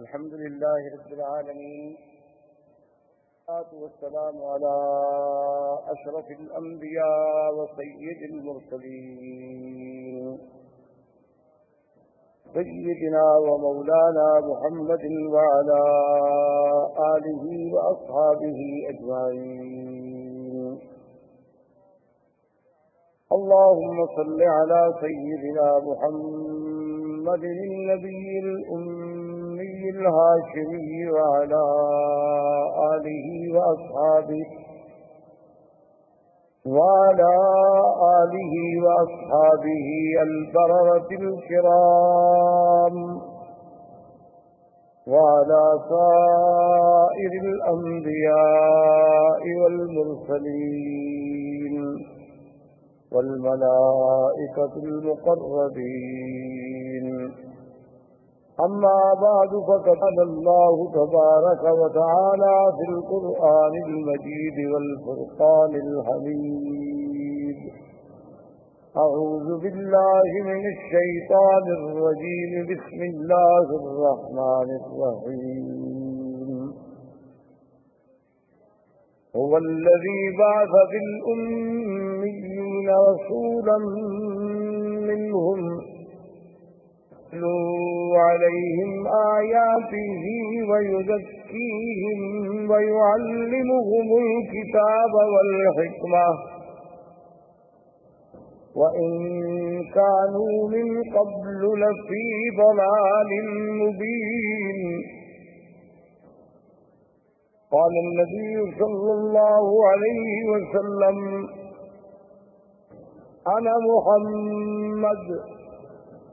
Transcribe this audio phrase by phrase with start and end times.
[0.00, 1.96] الحمد لله رب العالمين.
[3.82, 4.74] والسلام على
[5.94, 10.26] أشرف الأنبياء وسيد المرسلين.
[12.54, 15.04] سيدنا ومولانا محمد
[15.34, 15.82] وعلى
[17.14, 17.44] آله
[17.74, 18.58] وأصحابه
[18.92, 20.78] أجمعين.
[23.32, 29.05] اللهم صل على سيدنا محمد النبي الأمي.
[29.94, 31.62] الهاشمي وعلى
[32.94, 34.46] آله وأصحابه
[36.66, 37.32] وعلى
[38.20, 38.54] آله
[38.84, 39.88] وأصحابه
[40.26, 42.96] البررة الكرام
[45.06, 50.96] وعلى سائر الأنبياء والمرسلين
[53.12, 56.24] والملائكة المقربين
[58.64, 67.58] أما بعد فقال الله تبارك وتعالى في القرآن المجيد والفرقان الحميد.
[68.96, 72.52] أعوذ بالله من الشيطان الرجيم.
[72.72, 76.72] بسم الله الرحمن الرحيم.
[79.36, 83.78] هو الذي بعث في الأميين رسولا
[85.10, 85.60] منهم
[87.36, 89.06] يتلو عليهم
[89.36, 90.24] آياته
[90.70, 92.20] ويزكيهم
[92.70, 96.28] ويعلمهم الكتاب والحكمة.
[98.76, 99.10] وإن
[99.94, 102.26] كانوا من قبل لفي
[102.62, 103.30] ضلال
[103.80, 104.80] مبين.
[107.72, 111.18] قال النبي صلى الله عليه وسلم،
[113.58, 115.24] أنا محمد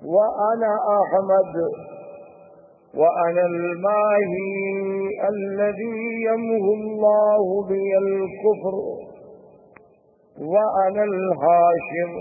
[0.05, 1.55] وأنا أحمد،
[2.95, 4.49] وأنا الماهي
[5.29, 8.75] الذي يمه الله بي الكفر،
[10.41, 12.11] وأنا الهاشم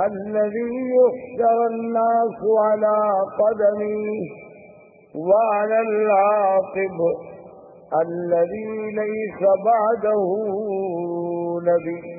[0.00, 2.96] الذي يحشر الناس على
[3.40, 4.06] قدمي،
[5.14, 6.98] وأنا العاقب
[8.02, 10.24] الذي ليس بعده
[11.68, 12.15] نبي.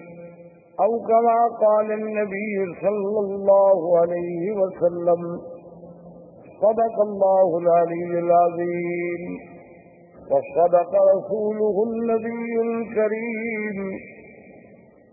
[0.79, 5.21] أو كما قال النبي صلى الله عليه وسلم،
[6.61, 9.23] صدق الله العلي العظيم.
[10.31, 13.77] وصدق رسوله النبي الكريم.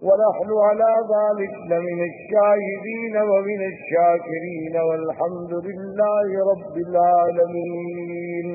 [0.02, 8.48] ونحن على ذلك لمن الشاهدين ومن الشاكرين والحمد لله رب العالمين.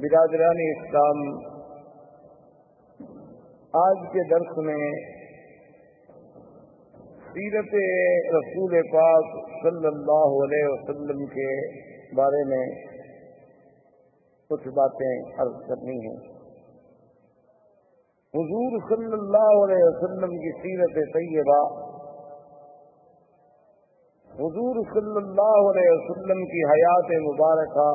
[0.00, 1.18] برادران اسلام،
[3.72, 5.15] آج کے درس میں
[7.36, 7.74] سیرت
[8.34, 9.32] رسول پاک
[9.62, 11.48] صلی اللہ علیہ وسلم کے
[12.14, 12.60] بارے میں
[14.50, 16.14] کچھ باتیں عرض کرنی ہیں۔
[18.34, 21.60] حضور صلی اللہ علیہ وسلم کی سیرت طیبہ،
[24.30, 27.90] حضور صلی اللہ علیہ وسلم کی حیات مبارکہ،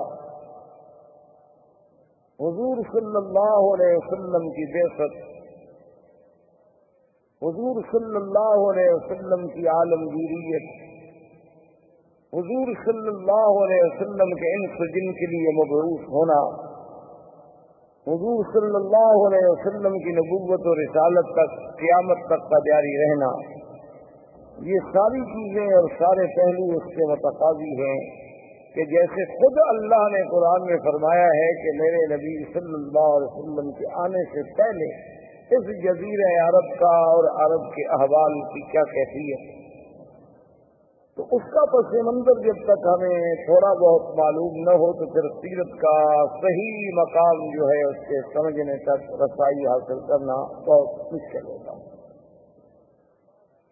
[2.40, 4.88] حضور صلی اللہ علیہ وسلم کی بے
[7.42, 10.66] حضور صلی اللہ علیہ وسلم کی عالمگیریت،
[12.34, 16.36] حضور صلی اللہ علیہ وسلم کے ان جن کے لیے مبعوث ہونا،
[18.08, 23.30] حضور صلی اللہ علیہ وسلم کی نبوت و رسالت تک، قیامت تک کا جاری رہنا۔
[24.68, 27.96] یہ ساری چیزیں اور سارے پہلو اس کے متقاضی ہیں
[28.76, 33.32] کہ جیسے خود اللہ نے قرآن میں فرمایا ہے کہ میرے نبی صلی اللہ علیہ
[33.32, 34.92] وسلم کے آنے سے پہلے
[35.52, 39.50] اس جزیر عرب کا اور عرب کے احوال کی کیا کیفیت؟
[41.18, 45.28] تو اس کا پس منظر جب تک ہمیں تھوڑا بہت معلوم نہ ہو تو پھر
[45.34, 45.96] سیرت کا
[46.38, 50.38] صحیح مقام جو ہے اس کے سمجھنے تک رسائی حاصل کرنا
[50.70, 51.76] بہت مشکل ہوتا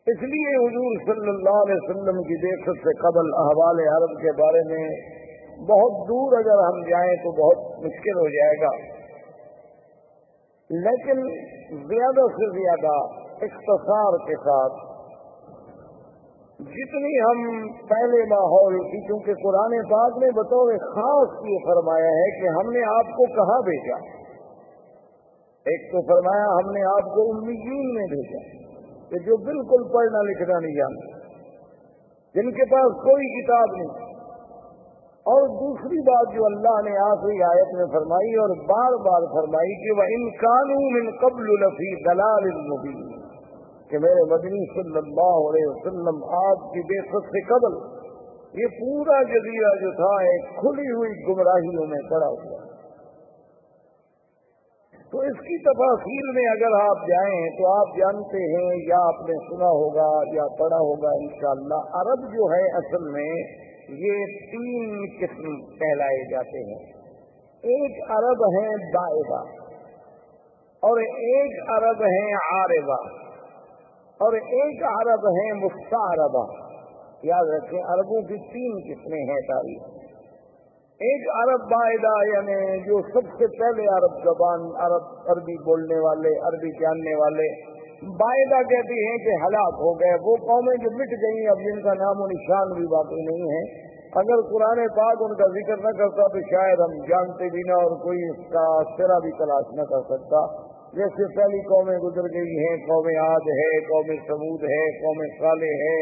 [0.07, 4.67] اس لیے حضور صلی اللہ علیہ وسلم کی دیکھت سے قبل احوال عرب کے بارے
[4.69, 4.85] میں
[5.72, 8.98] بہت دور اگر ہم جائیں تو بہت مشکل ہو جائے گا۔
[10.70, 11.22] لیکن
[11.88, 12.94] زیادہ سے زیادہ
[13.42, 14.74] اختصار کے ساتھ
[16.60, 17.42] جتنی ہم
[17.90, 22.82] پہلے ماحول کی کیونکہ قرآن پاک نے بطور خاص یہ فرمایا ہے کہ ہم نے
[22.90, 24.00] آپ کو کہاں بھیجا؟
[25.66, 28.44] ایک تو فرمایا ہم نے آپ کو امیدین میں بھیجا،
[29.10, 31.18] کہ جو بالکل پڑھنا لکھنا نہیں جانتے
[32.36, 34.09] جن کے پاس کوئی کتاب نہیں۔
[35.26, 39.96] اور دوسری بات جو اللہ نے آخری آیت میں فرمائی اور بار بار فرمائی کہ
[39.98, 43.04] وہ ان قانون قبل لفی دلال المبین
[43.90, 47.78] کہ میرے مدنی صلی اللہ علیہ وسلم آپ کی بے سے قبل
[48.54, 52.60] یہ پورا جزیرہ جو تھا ایک کھلی ہوئی گمراہیوں میں پڑا ہوا
[55.14, 59.38] تو اس کی تفاصیل میں اگر آپ جائیں تو آپ جانتے ہیں، یا آپ نے
[59.46, 63.32] سنا ہوگا یا پڑھا ہوگا انشاءاللہ، عرب جو ہے اصل میں
[63.90, 66.94] یہ تین قسم کہلائے جاتے ہیں۔
[67.64, 69.50] ایک عرب ہے دائبہ
[70.82, 73.20] اور ایک عرب ہے عاربہ
[74.20, 76.70] اور ایک عرب ہے مستعربہ۔
[77.24, 79.82] یاد رکھیں، عربوں کی تین قسمیں ہیں تاریخ
[81.00, 86.82] ایک عرب باعدہ یعنی جو سب سے پہلے عرب زبان، عرب عربی بولنے والے، عربی
[86.82, 87.69] جاننے والے۔
[88.03, 91.93] باعدہ کہتی ہیں کہ ہلاک ہو گئے۔ وہ قومیں جو مٹ گئی اب جن کا
[91.93, 96.28] نام و نشان بھی باقی نہیں ہے۔ اگر قرآن پاک ان کا ذکر نہ کرتا
[96.28, 98.63] تو شاید ہم جانتے بھی نہ اور کوئی اس کا
[98.97, 100.46] سرا بھی تلاش نہ کر سکتا۔
[100.93, 105.99] جیسے پہلی قومیں گزر گئی ہیں قوم آد ہے قوم سمود ہے قوم صالح ہے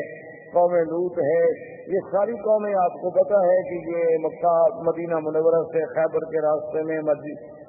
[0.54, 1.42] قوم لوت ہے
[1.94, 6.42] یہ ساری قومیں آپ کو پتا ہے کہ یہ مکہ، مدینہ منورہ سے خیبر کے
[6.42, 7.02] راستے میں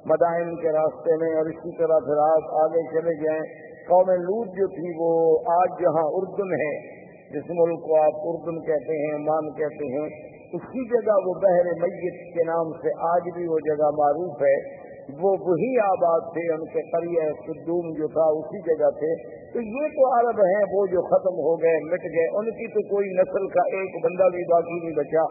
[0.06, 3.42] مدائن کے راستے میں اور اسی طرح پھر آپ آگے چلے جائیں۔
[3.88, 6.98] قوم لوت جو تھی وہ آج جہاں اردن ہے۔
[7.28, 10.08] جس ملک کو آپ اردن کہتے ہیں مان کہتے ہیں،
[10.52, 14.88] اسی جگہ وہ بحر میت کے نام سے آج بھی وہ جگہ معروف ہے۔
[15.22, 19.88] وہ وہی آباد تھے، ان کے قریہ قدوم جو تھا، اسی جگہ تھے۔ تو یہ
[19.88, 23.48] تو عرب ہیں، وہ جو ختم ہو گئے، مٹ گئے، ان کی تو کوئی نسل
[23.48, 25.24] کا ایک بندہ بھی باقی نہیں بچا۔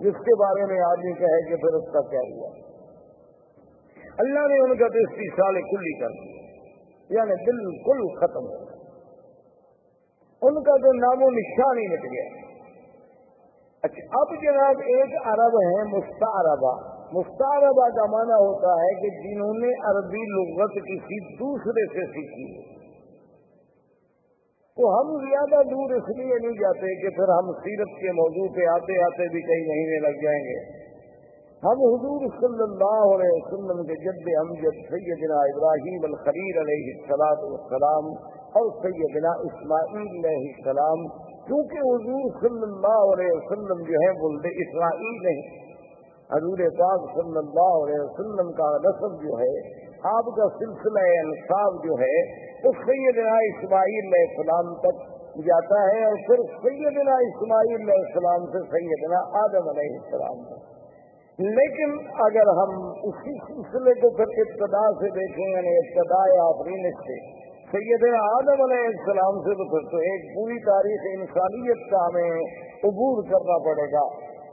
[0.00, 2.48] جس کے بارے میں آدمی کہے کہ پھر اس کا کیا ہوا؟
[4.18, 6.43] اللہ نے ان کا تو اس کی سال کلی کر دی۔
[7.10, 8.84] یعنی بالکل ختم ہو گیا۔
[10.42, 12.54] ان کا تو نام و نشان ہی مٹ گیا۔
[13.82, 19.68] اچھا اب جناب ایک عرب ہے مستعربہ۔ مستعربہ کا معنی ہوتا ہے کہ جنہوں نے
[19.68, 22.74] عربی لغت کسی دوسرے سے سیکھی۔
[24.76, 28.66] تو ہم زیادہ دور اس لیے نہیں جاتے کہ پھر ہم سیرت کے موضوع پہ
[28.66, 30.93] آتے آتے بھی کئی مہینے لگ جائیں گے۔
[31.64, 37.46] ہم حضور صلی اللہ علیہ وسلم کے جد ہم جب سیدنا ابراہیم الخلیل علیہ السلام
[37.48, 38.10] السلام
[38.60, 41.06] اور سیدنا اسماعیل علیہ السلام،
[41.46, 45.40] کیونکہ حضور صلی اللہ علیہ وسلم جو ہے بولتے اسماعیل نہیں
[46.34, 49.56] حضور پاک صلی اللہ علیہ وسلم کا نصب جو ہے،
[50.12, 52.12] آپ کا سلسلہ انصاف جو ہے،
[52.66, 55.02] وہ سیدنا اسماعیل علیہ السلام تک
[55.48, 60.72] جاتا ہے اور پھر سیدنا اسماعیل علیہ السلام سے سیدنا آدم علیہ السلام تک۔
[61.38, 61.94] لیکن
[62.24, 67.16] اگر ہم اسی سلسلے کو پھر ابتدا سے دیکھیں یعنی ابتدا آفرین سے
[67.72, 72.30] سیدنا آدم علیہ السلام سے تو پھر تو ایک پوری تاریخ انسانیت کا ہمیں
[72.84, 74.04] عبور کرنا پڑے گا۔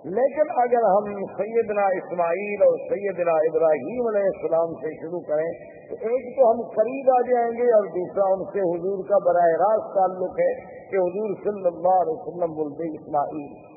[0.06, 5.50] لیکن اگر ہم سیدنا اسماعیل اور سیدنا ابراہیم علیہ السلام سے شروع کریں،
[5.90, 9.52] تو ایک تو ہم قریب آ جائیں گے اور دوسرا ان سے حضور کا براہ
[9.64, 10.54] راست تعلق ہے
[10.92, 13.71] کہ حضور صلی اللہ علیہ وسلم بولتے اسماعیل۔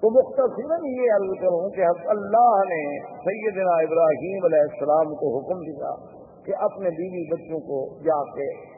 [0.00, 5.94] تو مختصراً یہ عرض کروں کہ اللہ نے سیدنا ابراہیم علیہ السلام کو حکم دیا
[6.44, 8.70] کہ اپنے بیوی بچوں کو جا کے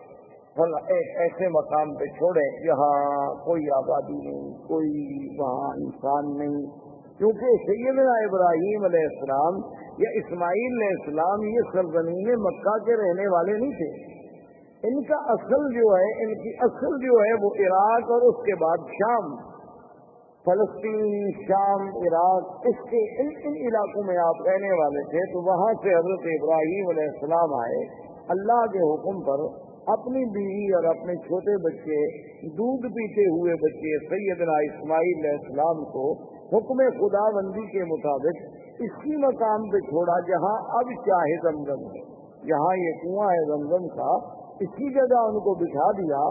[0.56, 6.66] ایک ایسے مقام پہ چھوڑیں جہاں کوئی آبادی نہیں، کوئی وہاں انسان نہیں۔
[7.19, 9.54] کیونکہ سیدنا ابراہیم علیہ السلام
[9.98, 14.12] یا اسماعیل علیہ السلام یہ سرزمین مکہ کے رہنے والے نہیں تھے۔
[14.88, 18.54] ان کا اصل جو ہے، ان کی اصل جو ہے وہ عراق اور اس کے
[18.54, 19.51] بعد شام۔
[20.46, 25.68] فلسطین، شام، عراق، اس کے ان ان علاقوں میں آپ رہنے والے تھے، تو وہاں
[25.84, 27.78] سے حضرت ابراہیم علیہ السلام آئے،
[28.34, 29.44] اللہ کے حکم پر
[29.92, 32.00] اپنی بیوی اور اپنے چھوٹے بچے،
[32.58, 36.04] دودھ پیتے ہوئے بچے سیدنا اسماعیل علیہ السلام کو
[36.52, 38.44] حکم خدا بندی کے مطابق
[38.87, 42.06] اسی مقام پہ چھوڑا، جہاں اب چاہے زمزم ہے،
[42.46, 44.14] جہاں یہ کنواں ہے زمزم کا
[44.64, 46.22] اسی جگہ ان کو بٹھا دیا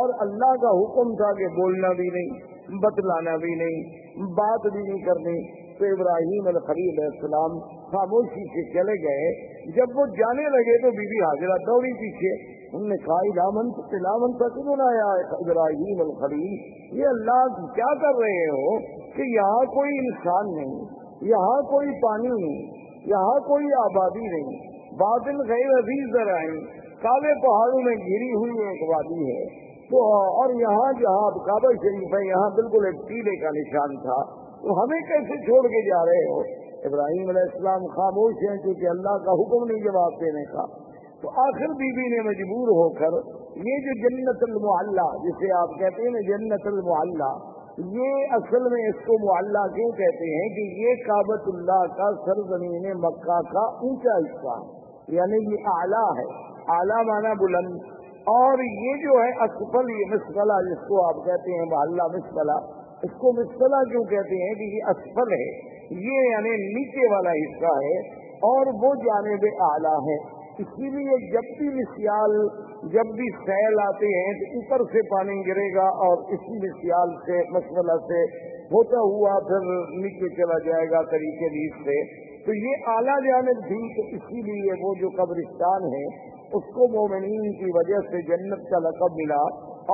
[0.00, 3.82] اور اللہ کا حکم تھا کہ بولنا بھی نہیں۔ بتلانا بھی نہیں،
[4.30, 7.58] بات بھی نہیں کرنی۔ تو ابراہیم الخلی علیہ السلام
[7.92, 12.88] خاموشی سے چلے گئے۔ جب وہ جانے لگے تو بی بی حاضرہ دوڑی پیچھے۔ انہوں
[12.88, 13.66] نے کہا لامن
[14.02, 18.78] لامن تک بنایا ابراہیم الخلیل؟ یہ اللہ کیا کر رہے ہو
[19.16, 20.84] کہ یہاں کوئی انسان نہیں،
[21.22, 22.66] یہاں کوئی پانی نہیں،
[23.06, 26.60] یہاں کوئی آبادی نہیں۔ بادل غیر عزیز ذرائیں
[27.02, 32.28] کالے پہاڑوں میں گری ہوئی ایک وادی ہے۔ تو اور یہاں جہاں کعبہ شریف ہے
[32.28, 36.40] یہاں بالکل ایک ٹیلے کا نشان تھا۔ تو ہمیں کیسے چھوڑ کے جا رہے ہو؟
[36.84, 41.66] ابراہیم علیہ السلام خاموش ہیں کیونکہ اللہ کا حکم نہیں جواب دینے کا۔ تو آخر
[41.66, 46.66] بی بی نے مجبور ہو کر یہ جو جنت المعلہ جسے آپ کہتے ہیں جنت
[46.66, 52.10] المعلہ یہ اصل میں اس کو معلہ کیوں کہتے ہیں کہ یہ کابت اللہ کا
[52.24, 57.93] سرزمین مکہ کا اونچا حصہ ہے۔ یعنی یہ اعلیٰ ہے۔ اعلیٰ مانا بلند۔
[58.24, 62.54] اور یہ جو ہے اسفل یہ مسفلا جس کو آپ کہتے ہیں، محلہ مسفلا،
[63.02, 67.74] اس کو مسئلہ کیوں کہتے ہیں؟ کہ یہ اسفل ہے، یہ یعنی نیچے والا حصہ
[67.86, 72.48] ہے اور وہ جانب اعلیٰ ہے۔ اسی لیے جب بھی مسیال،
[72.92, 77.42] جب بھی سیل آتے ہیں تو اوپر سے پانی گرے گا اور اسی مسیال سے
[77.50, 78.24] مسئلہ سے
[78.64, 79.66] ہوتا ہوا پھر
[80.02, 84.72] نیچے چلا جائے گا طریقے نیچ سے۔ تو یہ اعلیٰ جانب تھی تو اسی لیے
[84.82, 89.42] وہ جو قبرستان ہے اس کو مومنین کی وجہ سے جنت کا لقب ملا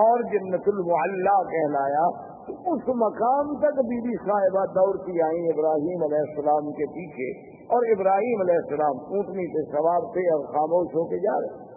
[0.03, 6.23] اور جنت المعلہ کہلایا۔ تو اس مقام تک بی بی صاحبہ دوڑتی آئیں ابراہیم علیہ
[6.29, 7.29] السلام کے پیچھے
[7.63, 11.71] اور ابراہیم علیہ السلام اونٹنی سے سوار تھے اور خاموش ہو کے جا رہے۔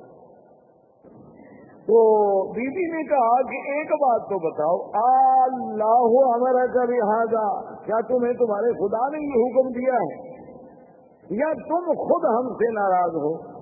[1.88, 2.02] تو
[2.52, 8.34] بی بی نے کہا کہ ایک بات تو بتاؤ، اللہ ہمارا کا لہٰذا کیا تمہیں
[8.34, 10.34] تمہارے خدا نے یہ حکم دیا ہے؟
[11.30, 13.53] یا تم خود ہم سے ناراض ہو؟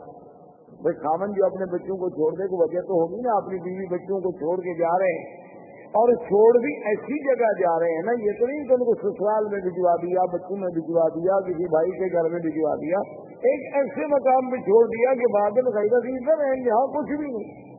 [0.82, 4.20] بھائی خامن جو اپنے بچوں کو چھوڑنے کی وجہ تو ہوگی نا، اپنی بیوی بچوں
[4.20, 5.52] کو چھوڑ کے جا رہے ہیں۔
[5.92, 8.94] اور چھوڑ بھی ایسی جگہ جا رہے ہیں نا، یہ تو نہیں کہ ان کو
[8.96, 12.98] سسرال میں بھجوا دیا، بچوں میں بھجوا دیا، کسی بھائی کے گھر میں بھجوا دیا۔
[13.28, 17.72] ایک ایسے مقام پہ چھوڑ دیا کہ بادل غیرت ادھر ہیں یہاں کچھ بھی نہیں۔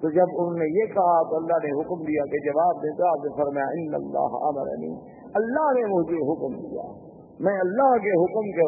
[0.00, 3.24] تو جب انہوں نے یہ کہا، تو اللہ نے حکم دیا کہ جواب دیتا، آپ
[3.24, 4.94] نے فرمایا، ان اللہ امرنی
[5.34, 7.11] اللہ نے مجھے حکم دیا۔
[7.46, 8.66] میں اللہ کے حکم کے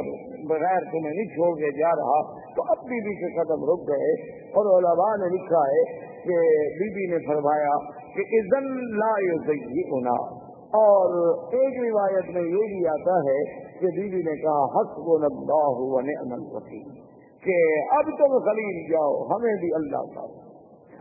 [0.49, 2.16] بغیر تمہیں نہیں چھوڑ کے جا رہا۔
[2.57, 4.09] تو اب بی بی کے قدم رک گئے
[4.54, 5.85] اور علماء نے لکھا ہے
[6.25, 6.40] کہ
[6.78, 7.76] بی بی نے فرمایا
[8.16, 8.66] کہ ازن
[8.99, 9.12] لا
[9.93, 10.16] ہونا
[10.78, 11.14] اور
[11.54, 13.37] ایک روایت میں یہ بھی آتا ہے
[13.81, 16.88] کہ بی بی نے کہا حسب اللہ نعم الوکیل،
[17.45, 17.59] کہ
[17.99, 20.26] اب تم خلیل جاؤ، ہمیں بھی اللہ کا۔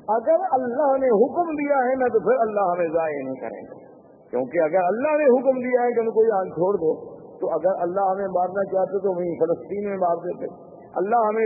[0.10, 3.82] اگر اللہ نے حکم دیا ہے نا، تو پھر اللہ ہمیں ضائع نہیں کریں گے۔
[4.30, 8.10] کیونکہ اگر اللہ نے حکم دیا ہے کہ کوئی آن چھوڑ دو تو اگر اللہ
[8.12, 10.50] ہمیں مارنا چاہتے تو وہیں فلسطین میں مار دیتے۔
[11.02, 11.46] اللہ ہمیں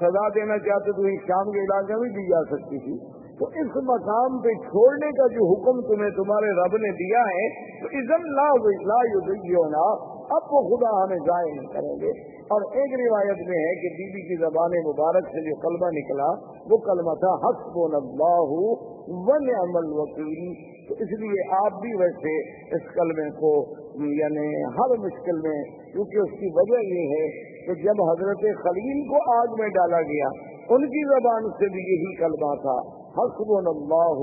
[0.00, 2.96] سزا دینا چاہتے تو وہیں شام کے علاقے میں دی جا سکتی تھی۔
[3.38, 7.46] تو اس مقام پہ چھوڑنے کا جو حکم تمہیں تمہارے رب نے دیا ہے،
[7.80, 8.50] تو عزم لا
[8.90, 8.98] لا
[9.56, 9.86] ہونا
[10.34, 12.12] اب وہ خدا ہمیں ضائع نہیں کریں گے۔
[12.44, 16.30] اور ایک روایت میں ہے کہ بی بی کی زبان مبارک سے جو کلمہ نکلا،
[16.72, 18.54] وہ کلمہ تھا حسب اللہ
[19.28, 20.54] ون عمل وکیل
[20.88, 22.34] تو اس لیے آپ بھی ویسے
[22.76, 23.52] اس کلمے کو
[24.14, 25.58] یعنی ہر مشکل میں،
[25.88, 27.22] کیونکہ اس کی وجہ یہ ہے
[27.66, 30.30] کہ جب حضرت خلیل کو آگ میں ڈالا گیا،
[30.68, 32.76] ان کی زبان سے بھی یہی کلمہ تھا
[33.16, 34.22] حسب اللہ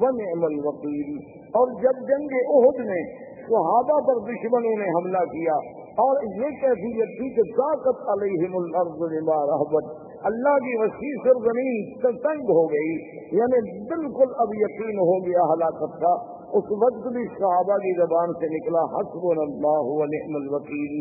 [0.00, 1.14] ون عمل وکیل
[1.60, 3.02] اور جب جنگ عہد میں
[3.44, 5.56] صحابہ پر دشمنوں نے حملہ کیا،
[6.02, 9.88] اور یہ کیفیت تھی کہ طاقت علیہم الارض بما رحبت
[10.30, 12.94] اللہ کی وسیع سر زمین تنگ ہو گئی
[13.38, 16.12] یعنی بالکل اب یقین ہو گیا ہلاکت کا۔
[16.58, 20.98] اس وقت بھی صحابہ کی زبان سے نکلا حسب اللہ نعم الوکیل۔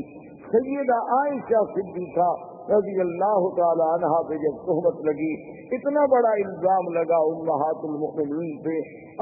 [0.51, 2.29] سیدہ عائشہ صدیقہ
[2.70, 5.29] رضی اللہ تعالی عنہ پہ جب صحبت لگی،
[5.77, 8.75] اتنا بڑا الزام لگا امہات المؤمنین پہ،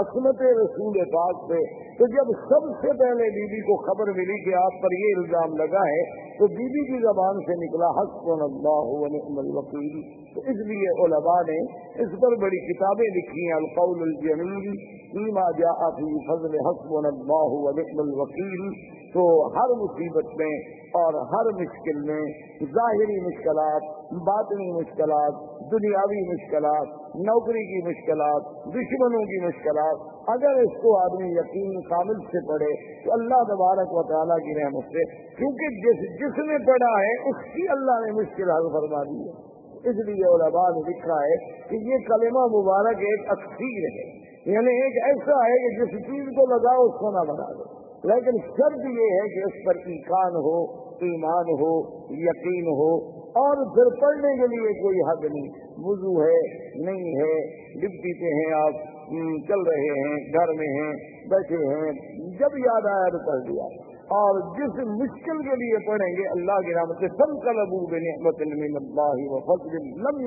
[0.04, 1.60] عصمت رسول پاک پہ
[2.00, 5.56] تو جب سب سے پہلے بی بی کو خبر ملی کہ آپ پر یہ الزام
[5.62, 6.02] لگا ہے،
[6.40, 9.96] تو بی بی کی زبان سے نکلا حسب اللہ ونعم الوکیل۔
[10.40, 11.56] تو اس لیے علماء نے
[12.04, 14.78] اس پر بڑی کتابیں لکھی ہیں، القول الجمیل،
[15.12, 18.72] فیما جاء فی فضل حسب اللہ ونعم الوکیل۔
[19.14, 20.52] تو ہر مصیبت میں
[20.94, 22.22] اور ہر مشکل میں
[22.64, 23.82] ظاہری مشکلات،
[24.28, 25.34] باطنی مشکلات،
[25.72, 32.48] دنیاوی مشکلات، نوکری کی مشکلات، دشمنوں کی مشکلات۔ اگر اس کو آدمی یقین کامل سے
[32.48, 32.72] پڑھے
[33.06, 35.06] تو اللہ تبارک و تعالیٰ کی رحمت سے،
[35.36, 39.49] کیونکہ جس جس نے پڑھا ہے، اس کی اللہ نے مشکل حل فرما دی ہے۔
[39.80, 41.36] اس لیے علماء نے لکھا ہے
[41.70, 46.46] کہ یہ کلمہ مبارک ایک اکثیر ہے۔ یعنی ایک ایسا ہے کہ جس چیز کو
[46.50, 50.84] لگاؤ اس کو نہ بنا دو۔ لیکن شرط یہ ہے کہ اس پر ایکان ہو،
[50.84, 56.40] ایمان ہو، یقین ہو۔ اور پھر پڑھنے کے لیے کوئی حق نہیں۔ وضو ہے،
[56.84, 58.74] نہیں ہے۔ ڈپٹی پہ ہیں آپ
[59.48, 60.94] چل رہے ہیں، گھر میں ہیں،
[61.30, 61.92] بیٹھے ہیں۔
[62.40, 66.72] جب یاد آیا تو کر دیا اور جس مشکل کے لیے پڑھیں گے، اللہ کی
[66.76, 69.76] رحمت سے سب کا لبو نعمت اللہ و فضل
[70.06, 70.24] لم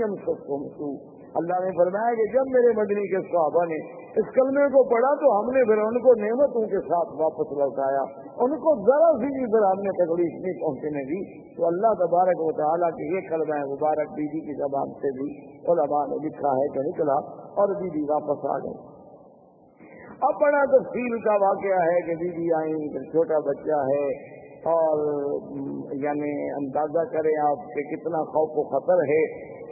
[1.41, 3.77] اللہ نے فرمایا کہ جب میرے مدنی کے صحابہ نے
[4.21, 8.05] اس کلمے کو پڑھا تو ہم نے پھر ان کو نعمتوں کے ساتھ واپس لوٹایا۔
[8.47, 11.21] ان کو ذرا سی بھی پھر ہم نے تکلیف نہیں پہنچنے دی۔
[11.57, 15.31] تو اللہ تبارک و تعالیٰ کے یہ کلمہ مبارک بی بی کی زبان سے بھی
[15.69, 17.21] علماء نے لکھا ہے کہ نکلا
[17.57, 19.02] اور بی بی واپس آ گئی
[20.27, 24.05] اب بڑا تفصیل کا واقعہ ہے کہ بی بی آئیں پھر چھوٹا بچہ ہے
[24.73, 25.01] اور
[26.03, 29.25] یعنی اندازہ کریں آپ کہ کتنا خوف و خطر ہے۔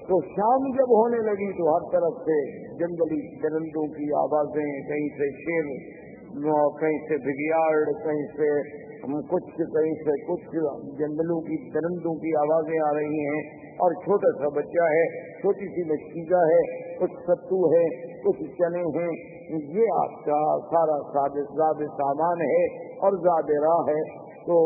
[0.08, 2.38] تو شام جب ہونے لگی تو ہر طرف سے
[2.78, 5.68] جنگلی درندوں کی آوازیں، کہیں سے شیر
[6.80, 7.70] کہیں سے بگیاڑ،
[8.02, 8.48] کہیں سے
[9.30, 10.48] کچھ، کہیں سے کچھ
[10.98, 15.04] جنگلوں کی، درندوں کی آوازیں آ رہی ہیں۔ اور چھوٹا سا بچہ ہے،
[15.40, 16.62] چھوٹی سی مچھیزہ ہے،
[16.96, 17.84] کچھ ستو ہے،
[18.22, 19.12] کچھ چنے ہیں۔
[19.76, 20.40] یہ آپ کا
[20.72, 20.98] سارا
[21.36, 22.64] زیادہ سامان ہے
[22.98, 24.58] اور زیادہ راہ ہے۔ تو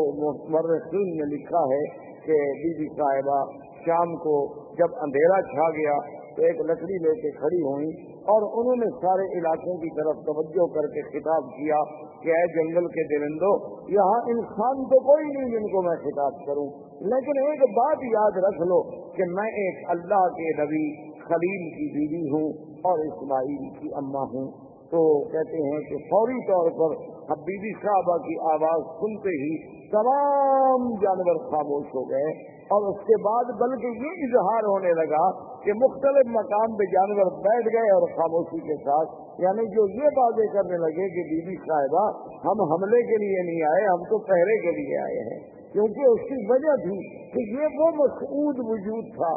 [0.49, 1.85] مرسین نے لکھا ہے
[2.25, 3.39] کہ بی بی صاحبہ
[3.85, 4.35] شام کو
[4.73, 5.97] جب اندھیرا چھا گیا
[6.35, 7.89] تو ایک لکڑی لے کے کھڑی ہوئی
[8.33, 11.83] اور انہوں نے سارے علاقوں کی طرف توجہ کر کے خطاب کیا
[12.23, 13.53] کہ اے جنگل کے درندوں
[13.89, 16.67] یہاں انسان تو کوئی نہیں جن کو میں خطاب کروں۔
[17.01, 22.29] لیکن ایک بات یاد رکھ لو کہ میں ایک اللہ کے نبی خلیل کی بیوی
[22.29, 28.17] ہوں اور اسماعیل کی اما ہوں۔ تو کہتے ہیں کہ فوری طور پر حبیبی صاحبہ
[28.17, 34.23] کی آواز سنتے ہی تمام جانور خاموش ہو گئے اور اس کے بعد بلکہ یہ
[34.27, 39.65] اظہار ہونے لگا کہ مختلف مقام پہ جانور بیٹھ گئے اور خاموشی کے ساتھ یعنی
[39.75, 42.09] جو یہ باتیں کرنے لگے کہ بی بی صاحبہ،
[42.45, 46.21] ہم حملے کے لیے نہیں آئے، ہم تو پہرے کے لیے آئے ہیں۔ کیونکہ اس
[46.27, 46.97] کی وجہ تھی
[47.31, 49.31] کہ یہ وہ مسعود وجود تھا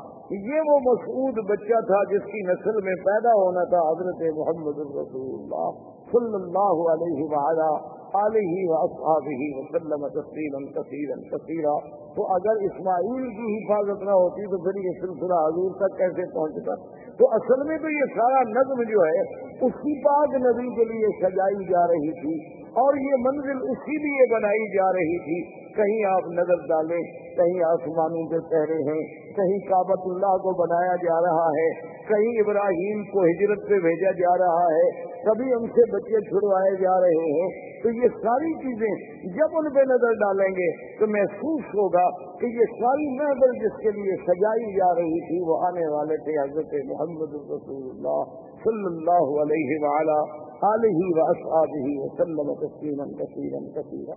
[0.49, 5.31] یہ وہ مسعود بچہ تھا جس کی نسل میں پیدا ہونا تھا، حضرت محمد الرسول
[5.39, 5.71] اللہ
[6.13, 7.71] صلی اللہ علیہ وعلا
[8.15, 11.73] علیہ وصحابہ وسلم تسلیما کثیرا کثیرا۔
[12.15, 16.75] تو اگر اسماعیل کی حفاظت نہ ہوتی تو پھر یہ سلسلہ حضور تک کیسے پہنچتا؟
[17.19, 19.19] تو اصل میں تو یہ سارا نظم جو ہے،
[19.61, 24.77] اسی پاک نبی کے لیے سجائی جا رہی تھی۔ اور یہ منزل اسی لیے بنائی
[24.77, 27.03] جا رہی تھی۔ کہیں آپ نظر ڈالیں،
[27.37, 29.03] کہیں آسمانوں کے پہرے ہیں،
[29.37, 31.71] کہیں کابت اللہ کو بنایا جا رہا ہے،
[32.09, 34.91] کہیں ابراہیم کو ہجرت پہ بھیجا جا رہا ہے،
[35.25, 39.81] کبھی ان سے بچے چھڑوائے جا رہے ہیں۔ تو یہ ساری چیزیں جب ان پہ
[39.81, 42.09] نظر ڈالیں گے تو محسوس ہوگا
[42.41, 46.39] کہ یہ ساری محبت جس کے لیے سجائی جا رہی تھی، وہ آنے والے تھے
[46.43, 48.23] حضرت محمد رسول اللہ
[48.65, 54.15] صلی اللہ علیہ وعلا علیہ وصحابہ وسلم تسلیما کثیرا کثیرا۔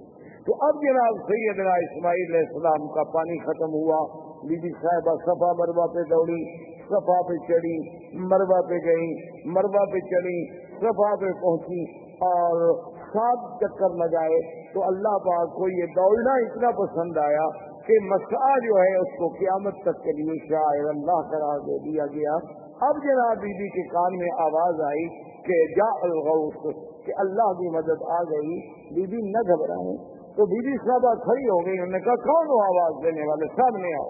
[0.48, 4.00] تو اب جناب سیدنا اسماعیل علیہ السلام کا پانی ختم ہوا۔
[4.48, 7.76] بی بی صاحبہ صفا مروا پہ دوڑی، صفا پہ چڑھی
[8.14, 9.12] مروا پہ گئی
[9.46, 14.40] مروا پہ چڑھی، صفا پہ پہنچی اور سات چکر لگائے۔
[14.74, 17.48] تو اللہ پاک کو یہ دوڑنا اتنا پسند آیا
[17.88, 22.06] کہ مسا جو ہے اس کو قیامت تک کے لیے شاید اللہ قرار دے دیا
[22.06, 22.34] گیا۔
[22.82, 26.76] اب جناب بی بی کے کان میں آواز آئی۔ کہ جا الغوث،
[27.06, 28.58] کہ اللہ کی مدد آ گئی
[28.96, 32.46] بی بی نہ گھبرائیں تو بی بی صاحبہ کھڑی ہو گئی، انہوں نے کہا، کون
[32.48, 34.10] ہو آواز دینے والے؟ سامنے آؤ۔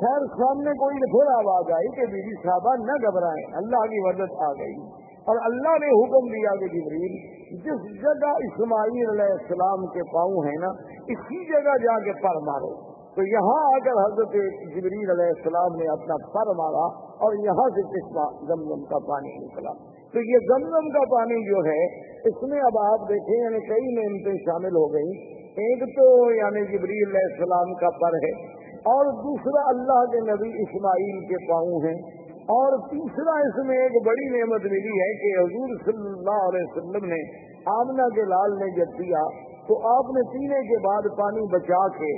[0.00, 4.32] خیر، سامنے کوئی پھر آواز آئی کہ بی بی صاحبہ نہ گھبرائیں، اللہ کی مدد
[4.38, 10.02] آ گئی۔ اور اللہ نے حکم دیا کہ جبریل، جس جگہ اسماعیل علیہ السلام کے
[10.14, 10.68] پاؤں ہیں نا،
[11.08, 14.34] اسی جگہ جا کے پر مارو۔ تو یہاں آ کر حضرت
[14.74, 16.84] جبریل علیہ السلام نے اپنا پر مارا
[17.24, 19.72] اور یہاں سے چشمہ زمزم کا پانی نکلا۔
[20.12, 21.80] تو یہ زمزم کا پانی جو ہے،
[22.28, 25.10] اس میں اب آپ دیکھیں یعنی کئی نعمتیں شامل ہو گئی
[25.64, 28.32] ایک تو یعنی جبریل علیہ السلام کا پر ہے
[28.92, 32.20] اور دوسرا اللہ کے نبی اسماعیل کے پاؤں ہیں۔
[32.52, 37.04] اور تیسرا اس میں ایک بڑی نعمت ملی ہے کہ حضور صلی اللہ علیہ وسلم
[37.04, 37.20] نے
[37.66, 39.22] آمنا کے لال نے جب دیا
[39.70, 42.08] تو آپ نے پینے کے بعد پانی بچا کے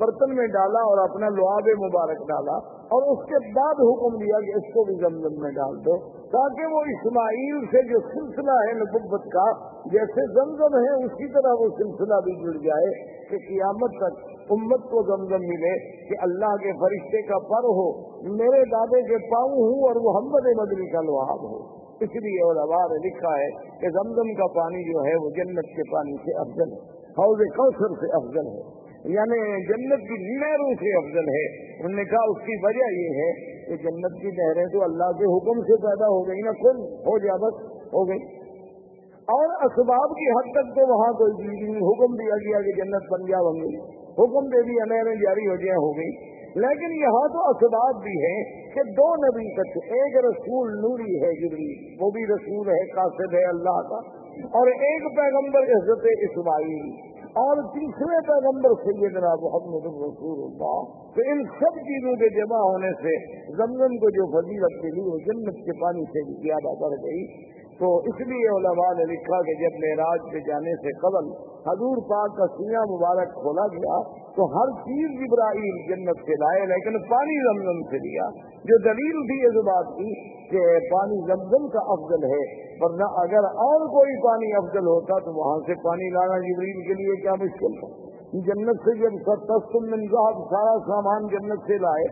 [0.00, 2.54] برتن میں ڈالا اور اپنا لعاب مبارک ڈالا
[2.96, 5.96] اور اس کے بعد حکم دیا کہ اس کو بھی زمزم میں ڈال دو
[6.30, 9.44] تاکہ وہ اسماعیل سے جو سلسلہ ہے نبت کا،
[9.86, 12.88] جیسے زمزم ہے، اسی طرح وہ سلسلہ بھی جڑ جائے
[13.30, 15.74] کہ قیامت تک امت کو زمزم ملے
[16.08, 17.86] کہ اللہ کے فرشتے کا پر ہو،
[18.36, 22.82] میرے دادے کے پاؤں ہوں اور وہ حمد مدنی کا لوہاب ہو۔ اس لیے علماء
[22.92, 26.72] نے لکھا ہے کہ زمزم کا پانی جو ہے وہ جنت کے پانی سے افضل
[26.72, 28.82] ہے۔ حوض کوثر سے افضل ہے۔
[29.14, 31.44] یعنی جنت کی نہروں سے افضل ہے۔
[31.76, 33.30] انہوں نے کہا اس کی وجہ یہ ہے
[33.66, 37.18] کہ جنت کی نہریں تو اللہ کے حکم سے پیدا ہو گئی نا خود ہو
[37.18, 37.54] جا بس،
[37.92, 38.22] ہو گئی
[39.34, 43.12] اور اسباب کی حد تک تو وہاں کوئی چیز نہیں، حکم دیا گیا کہ جنت
[43.12, 43.76] بن جا، بن گئی۔
[44.12, 48.44] حکم دے دیا نہریں جاری ہو جائیں، ہو گئی لیکن یہاں تو اسباب بھی ہیں
[48.74, 53.44] کہ دو نبی تک، ایک رسول نوری ہے جبری وہ بھی رسول ہے، قاصد ہے
[53.44, 54.21] اللہ کا۔
[54.58, 56.86] اور ایک پیغمبر عزت اسماعیل
[57.40, 60.80] اور تیسرے پیغمبر سیدنا محمد رسول اللہ،
[61.16, 63.14] تو ان سب چیزوں کے جمع ہونے سے
[63.60, 67.22] زمزم کو جو فضیلت ملی وہ جنت کے پانی سے بھی زیادہ بڑھ گئی۔
[67.78, 71.30] تو اس لیے علماء نے لکھا کہ جب معراج پہ جانے سے قبل
[71.68, 74.00] حضور پاک کا سیاح مبارک کھولا گیا
[74.36, 78.28] تو ہر چیز ابراہیم جنت سے لائے، لیکن پانی زمزم سے لیا۔
[78.70, 80.12] جو دلیل تھی اس بات کی
[80.50, 82.42] کہ پانی زمزم کا افضل ہے،
[82.80, 87.16] ورنہ اگر اور کوئی پانی افضل ہوتا تو وہاں سے پانی لانا جبریل کے لیے
[87.22, 87.92] کیا مشکل تھا؟
[88.44, 92.06] جنت سے جب تسکم منظاف سارا سامان جنت سے لائے،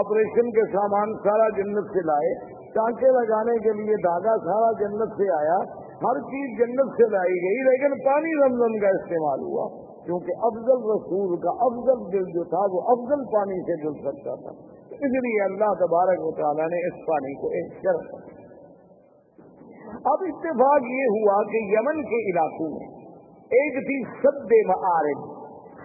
[0.00, 5.30] آپریشن کے سامان سارا جنت سے لائے ٹانکے لگانے کے لیے دادا سارا جنت سے
[5.38, 5.56] آیا،
[6.02, 9.66] ہر چیز جنت سے لائی گئی، لیکن پانی رمضان کا استعمال ہوا،
[10.06, 14.54] کیونکہ افضل رسول کا افضل دل جو تھا، وہ افضل پانی سے دل سکتا تھا۔
[15.00, 18.16] اس لیے اللہ تبارک و تعالیٰ نے اس پانی کو ایک شرط
[20.10, 22.90] اب اتفاق یہ ہوا کہ یمن کے علاقوں میں
[23.60, 25.24] ایک تھی سد معارف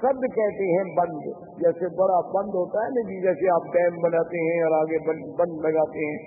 [0.02, 1.23] سد کہتے ہیں بند،
[1.62, 5.00] جیسے بڑا بند ہوتا ہے نا جی جیسے آپ ڈیم بناتے ہیں اور آگے
[5.39, 6.19] بند لگاتے ہیں۔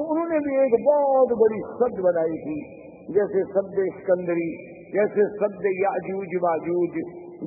[0.00, 2.56] انہوں نے بھی ایک بہت بڑی سد بنائی تھی،
[3.14, 4.48] جیسے سد اسکندری،
[4.92, 6.98] جیسے سد یاجوج ماجوج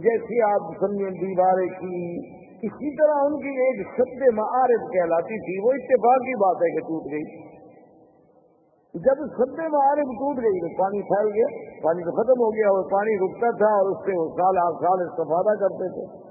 [0.04, 2.00] جیسے آپ سمجھیں دیواریں کی۔
[2.62, 6.80] اسی طرح ان کی ایک سد معارف کہلاتی تھی، وہ اتفاق کی بات ہے کہ
[6.80, 7.50] ٹوٹ گئی۔
[8.96, 11.48] جب سدے معارف ٹوٹ گئی تو پانی پھیل گیا،
[11.84, 14.84] پانی تو ختم ہو گیا اور پانی رکتا تھا اور اس سے وہ سال آٹھ
[14.86, 16.29] سال استفادہ کرتے تھے۔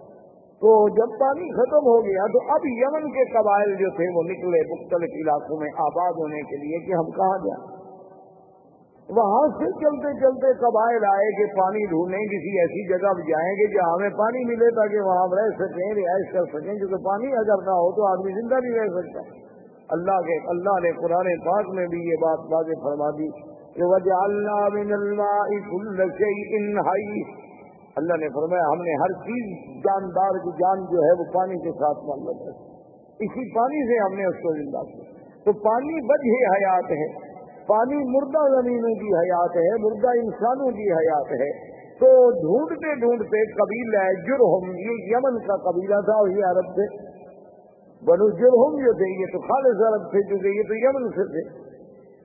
[0.63, 4.63] تو جب پانی ختم ہو گیا تو اب یمن کے قبائل جو تھے وہ نکلے
[4.71, 7.89] مختلف علاقوں میں آباد ہونے کے لیے کہ ہم کہاں جائیں۔
[9.09, 13.93] وہاں سے چلتے چلتے قبائل آئے کہ پانی ڈھونڈیں، کسی ایسی جگہ جائیں گے جہاں
[13.93, 17.71] ہمیں پانی ملے تاکہ وہاں ہم رہ سکیں، رہائش کر سکیں، کیونکہ پانی اگر نہ
[17.71, 19.21] ہو تو آدمی زندہ نہیں رہ سکتا۔
[19.91, 23.31] اللہ کے، اللہ نے قرآن پاک میں بھی یہ بات واضح فرما دی
[23.75, 24.69] کہ وجہ اللہ
[27.99, 29.45] اللہ نے فرمایا، ہم نے ہر چیز
[29.79, 32.79] جاندار کی جان جو ہے وہ پانی کے ساتھ معلوم ہے۔
[33.25, 37.29] اسی پانی سے ہم نے اس کو زندہ کیا۔ تو پانی وجہ حیات ہے۔
[37.67, 44.13] پانی مردہ زمینوں کی حیات ہے، مردہ انسانوں کی حیات ہے۔ تو ڈھونڈتے ڈھونڈتے قبیلہ
[44.13, 47.09] جرہم، یہ یمن کا قبیلہ تھا اور یہ عرب سے
[48.05, 51.69] بنو جرہم جو تھے، یہ تو خالص عرب تھے کیونکہ یہ تو یمن سے تھے۔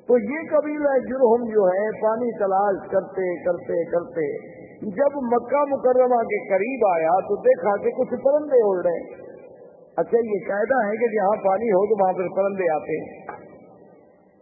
[0.07, 4.53] تو یہ قبیلہ جرہم جو ہے، پانی تلاش کرتے کرتے کرتے۔
[4.84, 9.24] جب مکہ مکرمہ کے قریب آیا تو دیکھا کہ کچھ پرندے اڑ رہے
[9.98, 13.43] اچھا یہ قاعدہ ہے کہ جہاں پانی ہو تو وہاں پہ پرندے آتے ہیں۔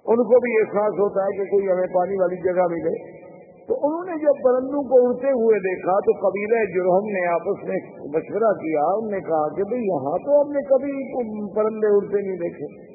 [0.05, 3.21] ان کو بھی احساس ہوتا ہے کہ کوئی ہمیں پانی والی جگہ ملے۔
[3.67, 7.77] تو انہوں نے جب پرندوں کو اڑتے ہوئے دیکھا تو قبیلہ جرہم نے آپس میں
[8.07, 12.37] مشورہ کیا۔ انہوں نے کہا کہ بھئی یہاں تو ہم نے کبھی پرندے اڑتے نہیں
[12.37, 12.91] دیکھے۔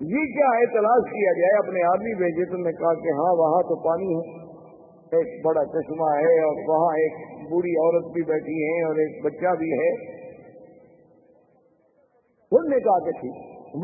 [0.00, 3.62] یہ کیا ہے؟ تلاش کیا جائے، اپنے آدمی بھیجے تو نے کہا کہ ہاں وہاں
[3.62, 4.41] تو پانی ہے۔
[5.12, 7.12] ایک بڑا چشمہ ہے اور وہاں ایک
[7.50, 9.88] بوڑھی عورت بھی بیٹھی ہے اور ایک بچہ بھی ہے۔
[12.52, 13.34] انہوں نے کہا کہ ٹھیک،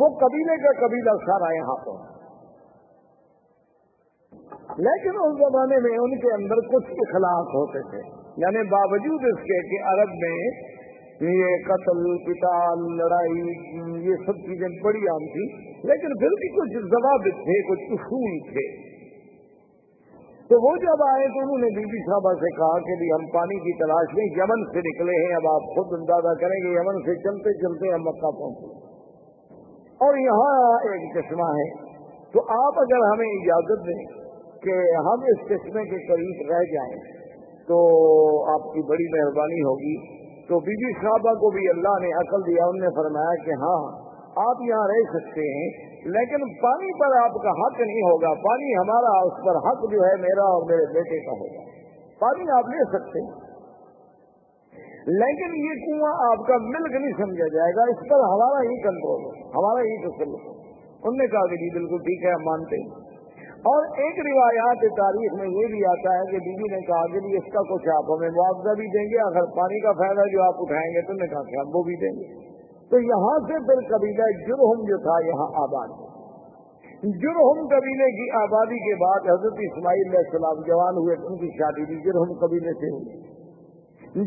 [0.01, 2.19] وہ قبیلے کا قبیلہ سارا یہاں پر۔
[4.79, 9.69] لیکن اس زمانے میں ان کے اندر کچھ اخلاق ہوتے تھے۔ یعنی باوجود اس کے
[9.69, 10.51] کہ عرب میں
[11.31, 13.39] یہ قتل پتال لڑائی،
[14.05, 15.47] یہ سب چیزیں بڑی عام تھی
[15.89, 18.88] لیکن پھر بھی کچھ ضوابط تھے، کچھ اصول تھے۔
[20.49, 23.59] تو وہ جب آئے تو انہوں نے بی بی صاحبہ سے کہا کہ ہم پانی
[23.61, 27.15] کی تلاش میں یمن سے نکلے ہیں، اب آپ خود اندازہ کریں گے یمن سے
[27.15, 28.89] چلتے چلتے ہم مکہ پہنچے۔
[29.77, 31.89] اور یہاں ایک چشمہ ہے۔
[32.33, 34.05] تو آپ اگر ہمیں اجازت دیں
[34.63, 36.97] کہ ہم اس قسمے کے قریب رہ جائیں،
[37.69, 37.79] تو
[38.53, 42.65] آپ کی بڑی مہربانی ہوگی۔ تو بی بی صاحبہ کو بھی اللہ نے عقل دیا،
[42.65, 44.09] انہوں نے فرمایا کہ ہاں
[44.51, 49.27] آپ یہاں رہ سکتے ہیں۔ لیکن پانی پر آپ کا حق نہیں ہوگا، پانی ہمارا،
[49.27, 51.63] اس پر حق جو ہے میرا اور میرے بیٹے کا ہوگا۔
[52.19, 53.49] پانی آپ لے سکتے ہیں۔
[55.07, 59.21] لیکن یہ کنواں آپ کا ملک نہیں سمجھا جائے گا، اس پر ہمارا ہی کنٹرول
[59.25, 62.77] ہے، ہمارا ہی تسلط ہے۔ انہوں نے کہا کہ جی بالکل ٹھیک ہے، ہم مانتے
[62.77, 63.09] ہیں۔
[63.59, 67.37] اور ایک روایات تاریخ میں یہ بھی آتا ہے کہ بیوی نے کہا کہ جی
[67.37, 70.55] اس کا کچھ آپ ہمیں معاوضہ بھی دیں گے، اگر پانی کا فائدہ جو آپ
[70.57, 72.48] اٹھائیں گے تو نے کہا کہ ہم وہ بھی دیں گے۔
[72.91, 75.97] تو یہاں سے پھر قبیلہ جرہم جو تھا یہاں آباد
[77.23, 81.85] جرہم قبیلے کی آبادی کے بعد حضرت اسماعیل علیہ السلام جوان ہوئے، ان کی شادی
[81.85, 83.19] بھی جرہم قبیلے سے ہوئی۔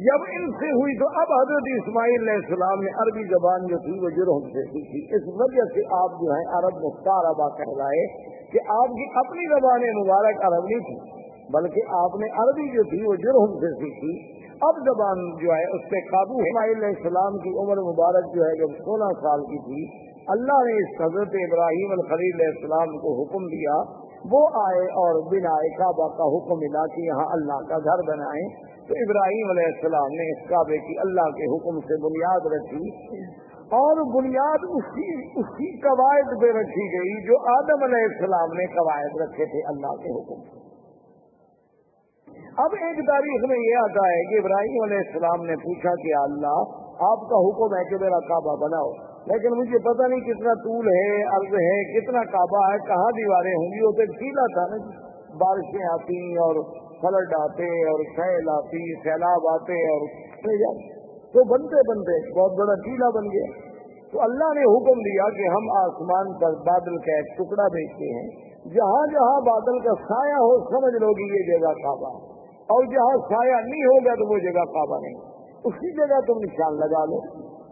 [0.06, 3.96] جب ان سے ہوئی تو اب حضرت اسماعیل علیہ السلام نے عربی زبان جو تھی
[4.04, 8.06] وہ جرہم سے سیکھی اس وجہ سے آپ جو ہیں عرب مختار ابا کہلائے
[8.54, 13.02] کہ آپ کی اپنی زبان مبارک عرب نہیں تھی۔ بلکہ آپ نے عربی جو تھی
[13.06, 17.78] وہ جرم سے سیکھی۔ اب زبان جو ہے اس پہ قابو علیہ السلام کی عمر
[17.78, 22.48] مبارک جو ہے جب سولہ سال کی تھی، اللہ نے اس حضرت ابراہیم الخلیل علیہ
[22.48, 24.02] السلام کو حکم دیا۔
[24.32, 28.48] وہ آئے اور بنا کعبہ کا حکم ملا کہ یہاں اللہ کا گھر بنائیں۔
[28.88, 32.90] تو ابراہیم علیہ السلام نے اس کعبے کی اللہ کے حکم سے بنیاد رکھی۔
[33.52, 39.46] اور بنیاد اسی اسی قواعد پہ رکھی گئی جو آدم علیہ السلام نے قواعد رکھے
[39.46, 40.61] تھے اللہ کے حکم
[42.58, 46.60] اب ایک تاریخ میں یہ آتا ہے کہ ابراہیم علیہ السلام نے پوچھا کہ اللہ،
[47.00, 51.24] آپ کا حکم ہے کہ میرا کعبہ بناؤ۔ لیکن مجھے پتہ نہیں کتنا طول ہے،
[51.24, 55.12] عرض ہے، کتنا کعبہ ہے، کہاں دیواریں ہوں گی؟ وہ تو ٹھیلا تھا نا جی۔
[55.38, 56.56] بارشیں آتی اور
[57.02, 60.08] فلٹ آتے اور سیل آتی، سیلاب آتے اور
[61.34, 63.72] تو بنتے بنتے بہت بڑا ٹیلا بن گیا۔
[64.12, 68.52] تو اللہ نے حکم دیا کہ ہم آسمان پر بادل کا ایک ٹکڑا بھیجتے ہیں۔
[68.74, 72.31] جہاں جہاں بادل کا سایہ ہو، سمجھ لو گی یہ جگہ کعبہ
[72.72, 75.18] اور جہاں سایہ نہیں ہوگا تو وہ جگہ کعبہ نہیں۔
[75.64, 77.20] اسی جگہ تم نشان لگا لو۔